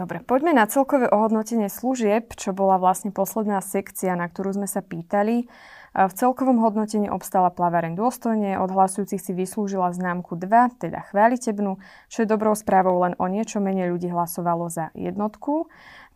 Dobre, 0.01 0.25
poďme 0.25 0.57
na 0.57 0.65
celkové 0.65 1.13
ohodnotenie 1.13 1.69
služieb, 1.69 2.33
čo 2.33 2.57
bola 2.57 2.81
vlastne 2.81 3.13
posledná 3.13 3.61
sekcia, 3.61 4.17
na 4.17 4.33
ktorú 4.33 4.57
sme 4.57 4.65
sa 4.65 4.81
pýtali. 4.81 5.45
V 5.93 6.13
celkovom 6.17 6.57
hodnotení 6.65 7.13
obstala 7.13 7.53
plaváreň 7.53 8.01
dôstojne, 8.01 8.57
od 8.57 8.73
hlasujúcich 8.73 9.21
si 9.21 9.37
vyslúžila 9.37 9.93
známku 9.93 10.41
2, 10.41 10.81
teda 10.81 11.05
chválitebnú, 11.13 11.77
čo 12.09 12.25
je 12.25 12.33
dobrou 12.33 12.57
správou, 12.57 12.97
len 13.05 13.13
o 13.21 13.29
niečo 13.29 13.61
menej 13.61 13.93
ľudí 13.93 14.09
hlasovalo 14.09 14.73
za 14.73 14.89
jednotku. 14.97 15.69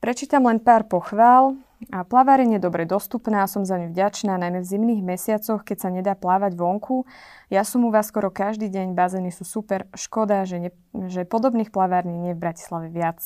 Prečítam 0.05 0.45
len 0.45 0.61
pár 0.61 0.85
pochvál. 0.85 1.57
A 1.89 2.05
plaváreň 2.05 2.61
je 2.61 2.61
dobre 2.61 2.85
dostupná, 2.85 3.49
som 3.49 3.65
za 3.65 3.81
ňu 3.81 3.89
vďačná, 3.89 4.37
najmä 4.37 4.61
v 4.61 4.69
zimných 4.69 5.01
mesiacoch, 5.01 5.65
keď 5.65 5.77
sa 5.81 5.89
nedá 5.89 6.13
plávať 6.13 6.61
vonku. 6.61 7.09
Ja 7.49 7.65
som 7.65 7.89
u 7.89 7.89
vás 7.89 8.13
skoro 8.13 8.29
každý 8.29 8.69
deň, 8.69 8.93
bazény 8.93 9.33
sú 9.33 9.49
super, 9.49 9.89
škoda, 9.97 10.45
že, 10.45 10.61
ne, 10.61 10.71
že 11.09 11.25
podobných 11.25 11.73
plavární 11.73 12.21
nie 12.21 12.31
je 12.33 12.37
v 12.37 12.43
Bratislave 12.45 12.93
viac. 12.93 13.17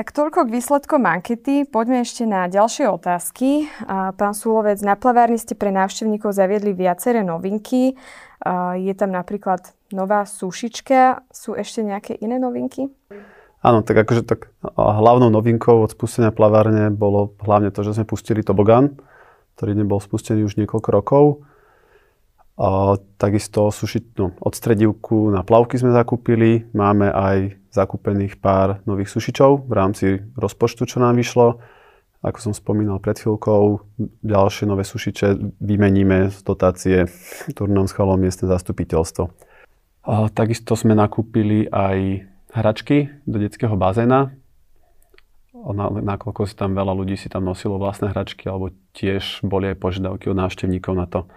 Tak 0.00 0.16
toľko 0.16 0.48
k 0.48 0.54
výsledkom 0.56 1.04
ankety. 1.04 1.68
Poďme 1.68 2.08
ešte 2.08 2.24
na 2.24 2.48
ďalšie 2.48 2.88
otázky. 2.88 3.68
Pán 4.16 4.32
Súlovec, 4.32 4.80
na 4.80 4.96
plavárni 4.96 5.36
ste 5.36 5.52
pre 5.52 5.76
návštevníkov 5.76 6.32
zaviedli 6.32 6.72
viaceré 6.72 7.20
novinky. 7.20 8.00
Je 8.80 8.94
tam 8.96 9.12
napríklad 9.12 9.76
nová 9.92 10.24
sušička. 10.24 11.28
Sú 11.28 11.52
ešte 11.52 11.84
nejaké 11.84 12.16
iné 12.16 12.40
novinky? 12.40 12.88
Áno, 13.66 13.82
tak 13.82 14.06
akože 14.06 14.22
tak 14.22 14.54
hlavnou 14.78 15.26
novinkou 15.26 15.82
od 15.82 15.90
spustenia 15.90 16.30
plavárne 16.30 16.94
bolo 16.94 17.34
hlavne 17.42 17.74
to, 17.74 17.82
že 17.82 17.98
sme 17.98 18.06
pustili 18.06 18.46
tobogán, 18.46 18.94
ktorý 19.58 19.74
nebol 19.74 19.98
spustený 19.98 20.46
už 20.46 20.54
niekoľko 20.54 20.88
rokov. 20.94 21.24
A 22.62 22.94
takisto 23.18 23.66
sušiť, 23.74 24.04
no, 24.22 24.38
odstredivku 24.38 25.34
na 25.34 25.42
plavky 25.42 25.82
sme 25.82 25.90
zakúpili. 25.90 26.70
Máme 26.78 27.10
aj 27.10 27.58
zakúpených 27.74 28.38
pár 28.38 28.86
nových 28.86 29.10
sušičov 29.10 29.66
v 29.66 29.72
rámci 29.74 30.06
rozpočtu, 30.38 30.86
čo 30.86 31.02
nám 31.02 31.18
vyšlo. 31.18 31.58
Ako 32.22 32.38
som 32.38 32.52
spomínal 32.54 33.02
pred 33.02 33.18
chvíľkou, 33.18 33.82
ďalšie 34.22 34.70
nové 34.70 34.86
sušiče 34.86 35.58
vymeníme 35.58 36.30
z 36.30 36.38
dotácie, 36.46 37.10
ktorú 37.50 37.74
nám 37.74 37.90
schválilo 37.90 38.30
miestne 38.30 38.46
zastupiteľstvo. 38.46 39.26
A 40.06 40.30
takisto 40.30 40.78
sme 40.78 40.94
nakúpili 40.94 41.66
aj 41.66 42.30
hračky 42.56 43.12
do 43.28 43.36
detského 43.36 43.76
bazéna. 43.76 44.32
Nakoľko 45.56 46.48
si 46.48 46.56
tam 46.56 46.72
veľa 46.72 46.92
ľudí 46.96 47.16
si 47.20 47.28
tam 47.28 47.44
nosilo 47.44 47.76
vlastné 47.76 48.12
hračky, 48.12 48.48
alebo 48.48 48.72
tiež 48.96 49.44
boli 49.44 49.72
aj 49.72 49.80
požiadavky 49.80 50.32
od 50.32 50.36
návštevníkov 50.40 50.94
na 50.96 51.06
to. 51.08 51.28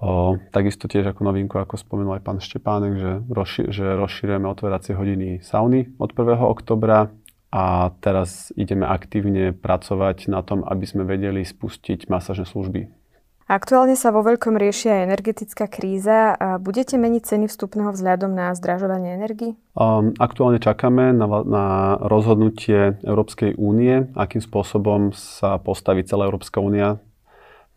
O, 0.00 0.36
takisto 0.52 0.84
tiež 0.90 1.14
ako 1.14 1.24
novinku, 1.24 1.56
ako 1.56 1.80
spomenul 1.80 2.20
aj 2.20 2.24
pán 2.26 2.38
Štepánek, 2.42 2.94
že, 2.98 3.12
rozši- 3.30 3.68
že 3.72 3.96
rozšírujeme 3.96 4.44
otváracie 4.44 4.92
hodiny 4.92 5.40
sauny 5.40 5.96
od 5.96 6.10
1. 6.12 6.44
oktobra 6.44 7.08
a 7.54 7.94
teraz 8.02 8.50
ideme 8.58 8.84
aktívne 8.84 9.54
pracovať 9.54 10.26
na 10.28 10.42
tom, 10.42 10.66
aby 10.66 10.84
sme 10.84 11.06
vedeli 11.06 11.46
spustiť 11.46 12.10
masážne 12.10 12.44
služby. 12.44 13.03
Aktuálne 13.44 13.92
sa 13.92 14.08
vo 14.08 14.24
veľkom 14.24 14.56
rieši 14.56 14.88
aj 14.88 15.00
energetická 15.04 15.68
kríza. 15.68 16.32
Budete 16.64 16.96
meniť 16.96 17.22
ceny 17.28 17.44
vstupného 17.44 17.92
vzhľadom 17.92 18.32
na 18.32 18.56
zdražovanie 18.56 19.20
energii? 19.20 19.52
Um, 19.76 20.16
aktuálne 20.16 20.56
čakáme 20.56 21.12
na, 21.12 21.28
na 21.44 21.64
rozhodnutie 22.00 22.96
Európskej 23.04 23.60
únie, 23.60 24.08
akým 24.16 24.40
spôsobom 24.40 25.12
sa 25.12 25.60
postaví 25.60 26.08
celá 26.08 26.24
Európska 26.24 26.64
únia 26.64 27.04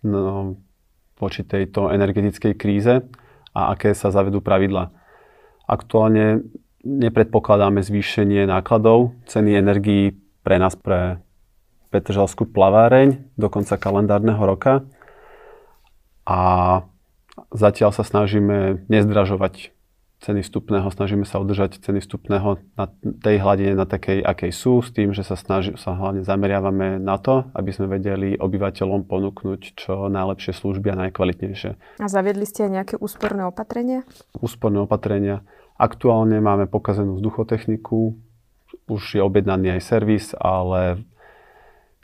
no, 0.08 0.56
voči 1.20 1.44
tejto 1.44 1.92
energetickej 1.92 2.54
kríze 2.56 3.04
a 3.52 3.76
aké 3.76 3.92
sa 3.92 4.08
zavedú 4.08 4.40
pravidla. 4.40 4.96
Aktuálne 5.68 6.48
nepredpokladáme 6.88 7.84
zvýšenie 7.84 8.48
nákladov 8.48 9.20
ceny 9.28 9.60
energií 9.60 10.16
pre 10.48 10.64
nás, 10.64 10.80
pre 10.80 11.20
Petržalskú 11.92 12.48
plaváreň 12.48 13.36
do 13.36 13.52
konca 13.52 13.76
kalendárneho 13.76 14.40
roka. 14.40 14.88
A 16.28 16.40
zatiaľ 17.56 17.96
sa 17.96 18.04
snažíme 18.04 18.84
nezdražovať 18.92 19.72
ceny 20.18 20.42
vstupného, 20.42 20.90
snažíme 20.90 21.24
sa 21.30 21.38
udržať 21.38 21.78
ceny 21.78 22.02
vstupného 22.02 22.58
na 22.74 22.90
tej 23.22 23.38
hladine, 23.38 23.78
na 23.78 23.86
takej, 23.86 24.26
akej 24.26 24.50
sú, 24.50 24.82
s 24.82 24.90
tým, 24.90 25.14
že 25.14 25.22
sa, 25.22 25.38
snaži, 25.38 25.78
sa 25.78 25.94
hlavne 25.94 26.26
zameriavame 26.26 26.98
na 26.98 27.22
to, 27.22 27.46
aby 27.54 27.70
sme 27.70 27.86
vedeli 27.86 28.34
obyvateľom 28.34 29.06
ponúknuť 29.06 29.78
čo 29.78 30.10
najlepšie 30.10 30.58
služby 30.58 30.90
a 30.90 31.00
najkvalitnejšie. 31.08 32.02
A 32.02 32.08
zaviedli 32.10 32.50
ste 32.50 32.66
aj 32.66 32.72
nejaké 32.74 32.96
úsporné 32.98 33.46
opatrenia? 33.46 34.04
Úsporné 34.42 34.82
opatrenia. 34.82 35.46
Aktuálne 35.78 36.42
máme 36.42 36.66
pokazenú 36.66 37.22
vzduchotechniku, 37.22 38.18
už 38.90 39.02
je 39.16 39.22
objednaný 39.22 39.78
aj 39.78 39.82
servis, 39.86 40.34
ale 40.34 41.06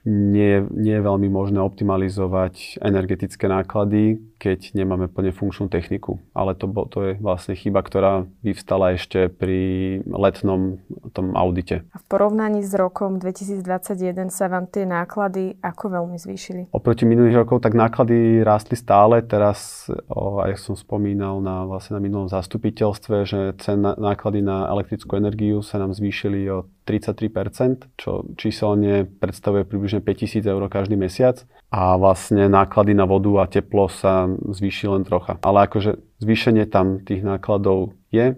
nie, 0.06 0.68
nie 0.72 0.96
je 1.00 1.04
veľmi 1.04 1.32
možné 1.32 1.64
optimalizovať 1.64 2.84
energetické 2.84 3.48
náklady, 3.48 4.20
keď 4.44 4.76
nemáme 4.76 5.08
plne 5.08 5.32
funkčnú 5.32 5.72
techniku. 5.72 6.20
Ale 6.36 6.52
to, 6.52 6.68
to 6.92 7.00
je 7.08 7.12
vlastne 7.24 7.56
chyba, 7.56 7.80
ktorá 7.80 8.28
vyvstala 8.44 9.00
ešte 9.00 9.32
pri 9.32 10.04
letnom 10.04 10.84
tom 11.16 11.32
audite. 11.40 11.88
A 11.96 11.98
v 12.04 12.06
porovnaní 12.12 12.60
s 12.60 12.76
rokom 12.76 13.24
2021 13.24 14.28
sa 14.28 14.52
vám 14.52 14.68
tie 14.68 14.84
náklady 14.84 15.56
ako 15.64 16.04
veľmi 16.04 16.20
zvýšili? 16.20 16.76
Oproti 16.76 17.08
minulých 17.08 17.48
rokov 17.48 17.64
tak 17.64 17.72
náklady 17.72 18.44
rástli 18.44 18.76
stále. 18.76 19.24
Teraz, 19.24 19.88
o, 20.12 20.44
aj 20.44 20.60
som 20.60 20.76
spomínal 20.76 21.40
na, 21.40 21.64
vlastne 21.64 21.96
na 21.96 22.04
minulom 22.04 22.28
zastupiteľstve, 22.28 23.16
že 23.24 23.40
cen 23.64 23.80
náklady 23.80 24.44
na 24.44 24.68
elektrickú 24.68 25.16
energiu 25.16 25.64
sa 25.64 25.80
nám 25.80 25.96
zvýšili 25.96 26.52
o 26.52 26.68
33%, 26.84 27.96
čo 27.96 28.28
číselne 28.36 29.08
predstavuje 29.08 29.64
približne 29.64 30.04
5000 30.04 30.44
eur 30.44 30.62
každý 30.68 31.00
mesiac 31.00 31.48
a 31.74 31.98
vlastne 31.98 32.46
náklady 32.54 32.94
na 32.94 33.10
vodu 33.10 33.34
a 33.42 33.50
teplo 33.50 33.90
sa 33.90 34.30
zvýši 34.30 34.94
len 34.94 35.02
trocha. 35.02 35.42
Ale 35.42 35.66
akože 35.66 35.98
zvýšenie 36.22 36.70
tam 36.70 37.02
tých 37.02 37.26
nákladov 37.26 37.98
je, 38.14 38.38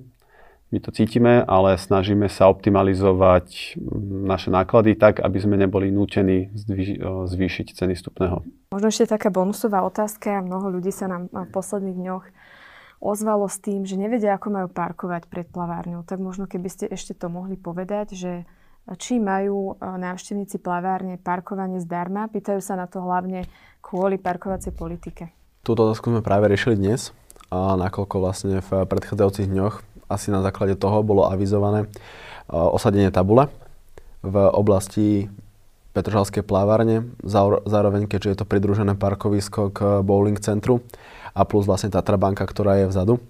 my 0.72 0.78
to 0.80 0.96
cítime, 0.96 1.44
ale 1.44 1.76
snažíme 1.76 2.32
sa 2.32 2.48
optimalizovať 2.48 3.76
naše 4.08 4.52
náklady 4.56 4.96
tak, 4.96 5.20
aby 5.20 5.38
sme 5.40 5.60
neboli 5.60 5.92
nútení 5.92 6.52
zvýšiť 7.28 7.76
ceny 7.76 7.94
vstupného. 7.96 8.44
Možno 8.72 8.88
ešte 8.88 9.08
taká 9.08 9.32
bonusová 9.32 9.84
otázka. 9.84 10.40
Mnoho 10.40 10.72
ľudí 10.80 10.96
sa 10.96 11.12
nám 11.12 11.28
v 11.32 11.52
posledných 11.52 11.96
dňoch 11.96 12.26
ozvalo 13.04 13.52
s 13.52 13.60
tým, 13.60 13.84
že 13.84 14.00
nevedia, 14.00 14.36
ako 14.36 14.48
majú 14.52 14.68
parkovať 14.72 15.28
pred 15.28 15.48
plavárňou. 15.48 16.08
Tak 16.08 16.20
možno 16.20 16.48
keby 16.48 16.68
ste 16.68 16.86
ešte 16.88 17.16
to 17.16 17.28
mohli 17.28 17.56
povedať, 17.60 18.16
že 18.16 18.32
či 19.02 19.18
majú 19.18 19.74
e, 19.74 19.82
návštevníci 19.82 20.62
plavárne 20.62 21.18
parkovanie 21.18 21.82
zdarma. 21.82 22.30
Pýtajú 22.30 22.62
sa 22.62 22.78
na 22.78 22.86
to 22.86 23.02
hlavne 23.02 23.50
kvôli 23.82 24.22
parkovacej 24.22 24.78
politike. 24.78 25.34
Túto 25.66 25.90
otázku 25.90 26.14
sme 26.14 26.22
práve 26.22 26.46
riešili 26.46 26.78
dnes, 26.78 27.10
a 27.50 27.78
nakoľko 27.78 28.16
vlastne 28.22 28.62
v 28.62 28.86
predchádzajúcich 28.86 29.50
dňoch 29.50 29.76
asi 30.10 30.30
na 30.30 30.46
základe 30.46 30.78
toho 30.78 31.02
bolo 31.02 31.26
avizované 31.26 31.86
e, 31.86 31.88
osadenie 32.54 33.10
tabule 33.10 33.50
v 34.22 34.36
oblasti 34.54 35.30
Petržalskej 35.96 36.44
plávárne, 36.44 37.08
zároveň 37.64 38.04
keďže 38.12 38.30
je 38.36 38.38
to 38.44 38.50
pridružené 38.50 39.00
parkovisko 39.00 39.72
k 39.72 39.80
bowling 40.04 40.36
centru 40.44 40.84
a 41.32 41.48
plus 41.48 41.64
vlastne 41.64 41.88
Tatra 41.88 42.20
banka, 42.20 42.44
ktorá 42.44 42.84
je 42.84 42.92
vzadu, 42.92 43.24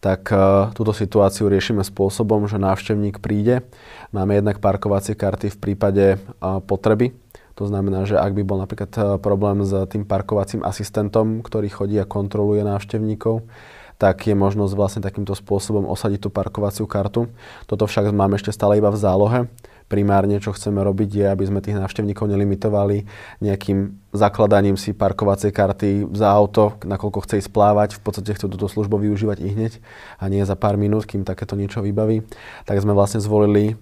tak 0.00 0.28
uh, 0.30 0.70
túto 0.76 0.92
situáciu 0.92 1.48
riešime 1.48 1.82
spôsobom, 1.82 2.44
že 2.46 2.60
návštevník 2.60 3.18
príde, 3.18 3.64
máme 4.12 4.36
jednak 4.36 4.60
parkovacie 4.60 5.16
karty 5.16 5.52
v 5.52 5.58
prípade 5.58 6.04
uh, 6.16 6.60
potreby, 6.62 7.16
to 7.56 7.64
znamená, 7.64 8.04
že 8.04 8.20
ak 8.20 8.36
by 8.36 8.42
bol 8.44 8.60
napríklad 8.60 8.92
uh, 8.96 9.04
problém 9.16 9.64
s 9.64 9.72
tým 9.88 10.04
parkovacím 10.04 10.60
asistentom, 10.60 11.40
ktorý 11.40 11.72
chodí 11.72 11.96
a 11.96 12.04
kontroluje 12.04 12.60
návštevníkov, 12.60 13.48
tak 13.96 14.28
je 14.28 14.36
možnosť 14.36 14.72
vlastne 14.76 15.00
takýmto 15.00 15.32
spôsobom 15.32 15.88
osadiť 15.88 16.28
tú 16.28 16.28
parkovaciu 16.28 16.84
kartu. 16.84 17.32
Toto 17.64 17.88
však 17.88 18.12
máme 18.12 18.36
ešte 18.36 18.52
stále 18.52 18.76
iba 18.76 18.92
v 18.92 19.00
zálohe 19.00 19.38
primárne, 19.86 20.42
čo 20.42 20.50
chceme 20.50 20.82
robiť, 20.82 21.10
je, 21.14 21.26
aby 21.30 21.44
sme 21.46 21.62
tých 21.62 21.78
návštevníkov 21.78 22.26
nelimitovali 22.26 23.06
nejakým 23.38 24.10
zakladaním 24.10 24.74
si 24.74 24.90
parkovacej 24.90 25.54
karty 25.54 26.10
za 26.10 26.30
auto, 26.30 26.74
nakoľko 26.82 27.22
chce 27.22 27.34
ísť 27.46 27.50
plávať, 27.54 27.90
v 27.98 28.02
podstate 28.02 28.34
chcú 28.34 28.50
túto 28.50 28.66
službu 28.66 28.98
využívať 28.98 29.38
i 29.46 29.48
hneď 29.54 29.72
a 30.18 30.26
nie 30.26 30.42
za 30.42 30.58
pár 30.58 30.74
minút, 30.74 31.06
kým 31.06 31.22
takéto 31.22 31.54
niečo 31.54 31.82
vybaví. 31.86 32.26
Tak 32.66 32.82
sme 32.82 32.92
vlastne 32.92 33.22
zvolili 33.22 33.78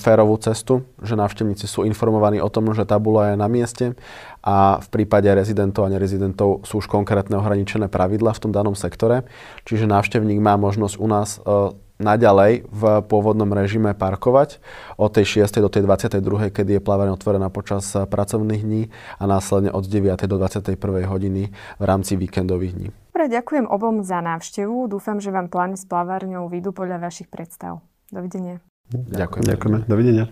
férovú 0.00 0.40
cestu, 0.40 0.88
že 1.04 1.12
návštevníci 1.12 1.68
sú 1.68 1.84
informovaní 1.84 2.40
o 2.40 2.48
tom, 2.48 2.72
že 2.72 2.88
tabula 2.88 3.32
je 3.32 3.34
na 3.36 3.52
mieste 3.52 3.92
a 4.40 4.80
v 4.80 4.88
prípade 4.88 5.28
rezidentov 5.28 5.84
a 5.84 5.92
nerezidentov 5.92 6.64
sú 6.64 6.80
už 6.80 6.88
konkrétne 6.88 7.36
ohraničené 7.36 7.92
pravidla 7.92 8.32
v 8.32 8.48
tom 8.48 8.52
danom 8.52 8.72
sektore. 8.72 9.28
Čiže 9.68 9.84
návštevník 9.84 10.40
má 10.40 10.56
možnosť 10.56 10.94
u 10.96 11.06
nás 11.08 11.36
naďalej 11.98 12.66
v 12.70 12.82
pôvodnom 13.04 13.50
režime 13.50 13.92
parkovať 13.92 14.62
od 14.96 15.10
tej 15.12 15.46
6. 15.46 15.62
do 15.62 15.70
tej 15.70 15.84
22. 15.84 16.54
kedy 16.54 16.78
je 16.78 16.82
plávanie 16.82 17.12
otvorená 17.12 17.50
počas 17.50 17.90
pracovných 17.92 18.62
dní 18.62 18.82
a 19.18 19.24
následne 19.26 19.74
od 19.74 19.84
9. 19.84 20.14
do 20.30 20.36
21. 20.38 20.78
hodiny 21.06 21.50
v 21.52 21.84
rámci 21.84 22.14
víkendových 22.14 22.72
dní. 22.74 22.88
Dobre, 23.10 23.34
ďakujem 23.34 23.66
obom 23.66 24.06
za 24.06 24.22
návštevu. 24.22 24.86
Dúfam, 24.86 25.18
že 25.18 25.34
vám 25.34 25.50
plány 25.50 25.74
s 25.74 25.84
plávárňou 25.84 26.46
vyjdú 26.46 26.70
podľa 26.70 27.02
vašich 27.02 27.26
predstav. 27.26 27.82
Dovidenia. 28.14 28.62
Ďakujem. 28.94 29.44
Ďakujeme. 29.52 29.78
Dovidenia. 29.90 30.24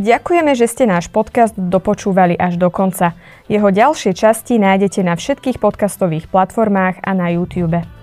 Ďakujeme, 0.00 0.56
že 0.56 0.64
ste 0.64 0.88
náš 0.88 1.12
podcast 1.12 1.52
dopočúvali 1.52 2.32
až 2.32 2.56
do 2.56 2.72
konca. 2.72 3.12
Jeho 3.52 3.68
ďalšie 3.68 4.16
časti 4.16 4.56
nájdete 4.56 5.04
na 5.04 5.12
všetkých 5.12 5.60
podcastových 5.60 6.32
platformách 6.32 7.04
a 7.04 7.10
na 7.12 7.28
YouTube. 7.28 7.99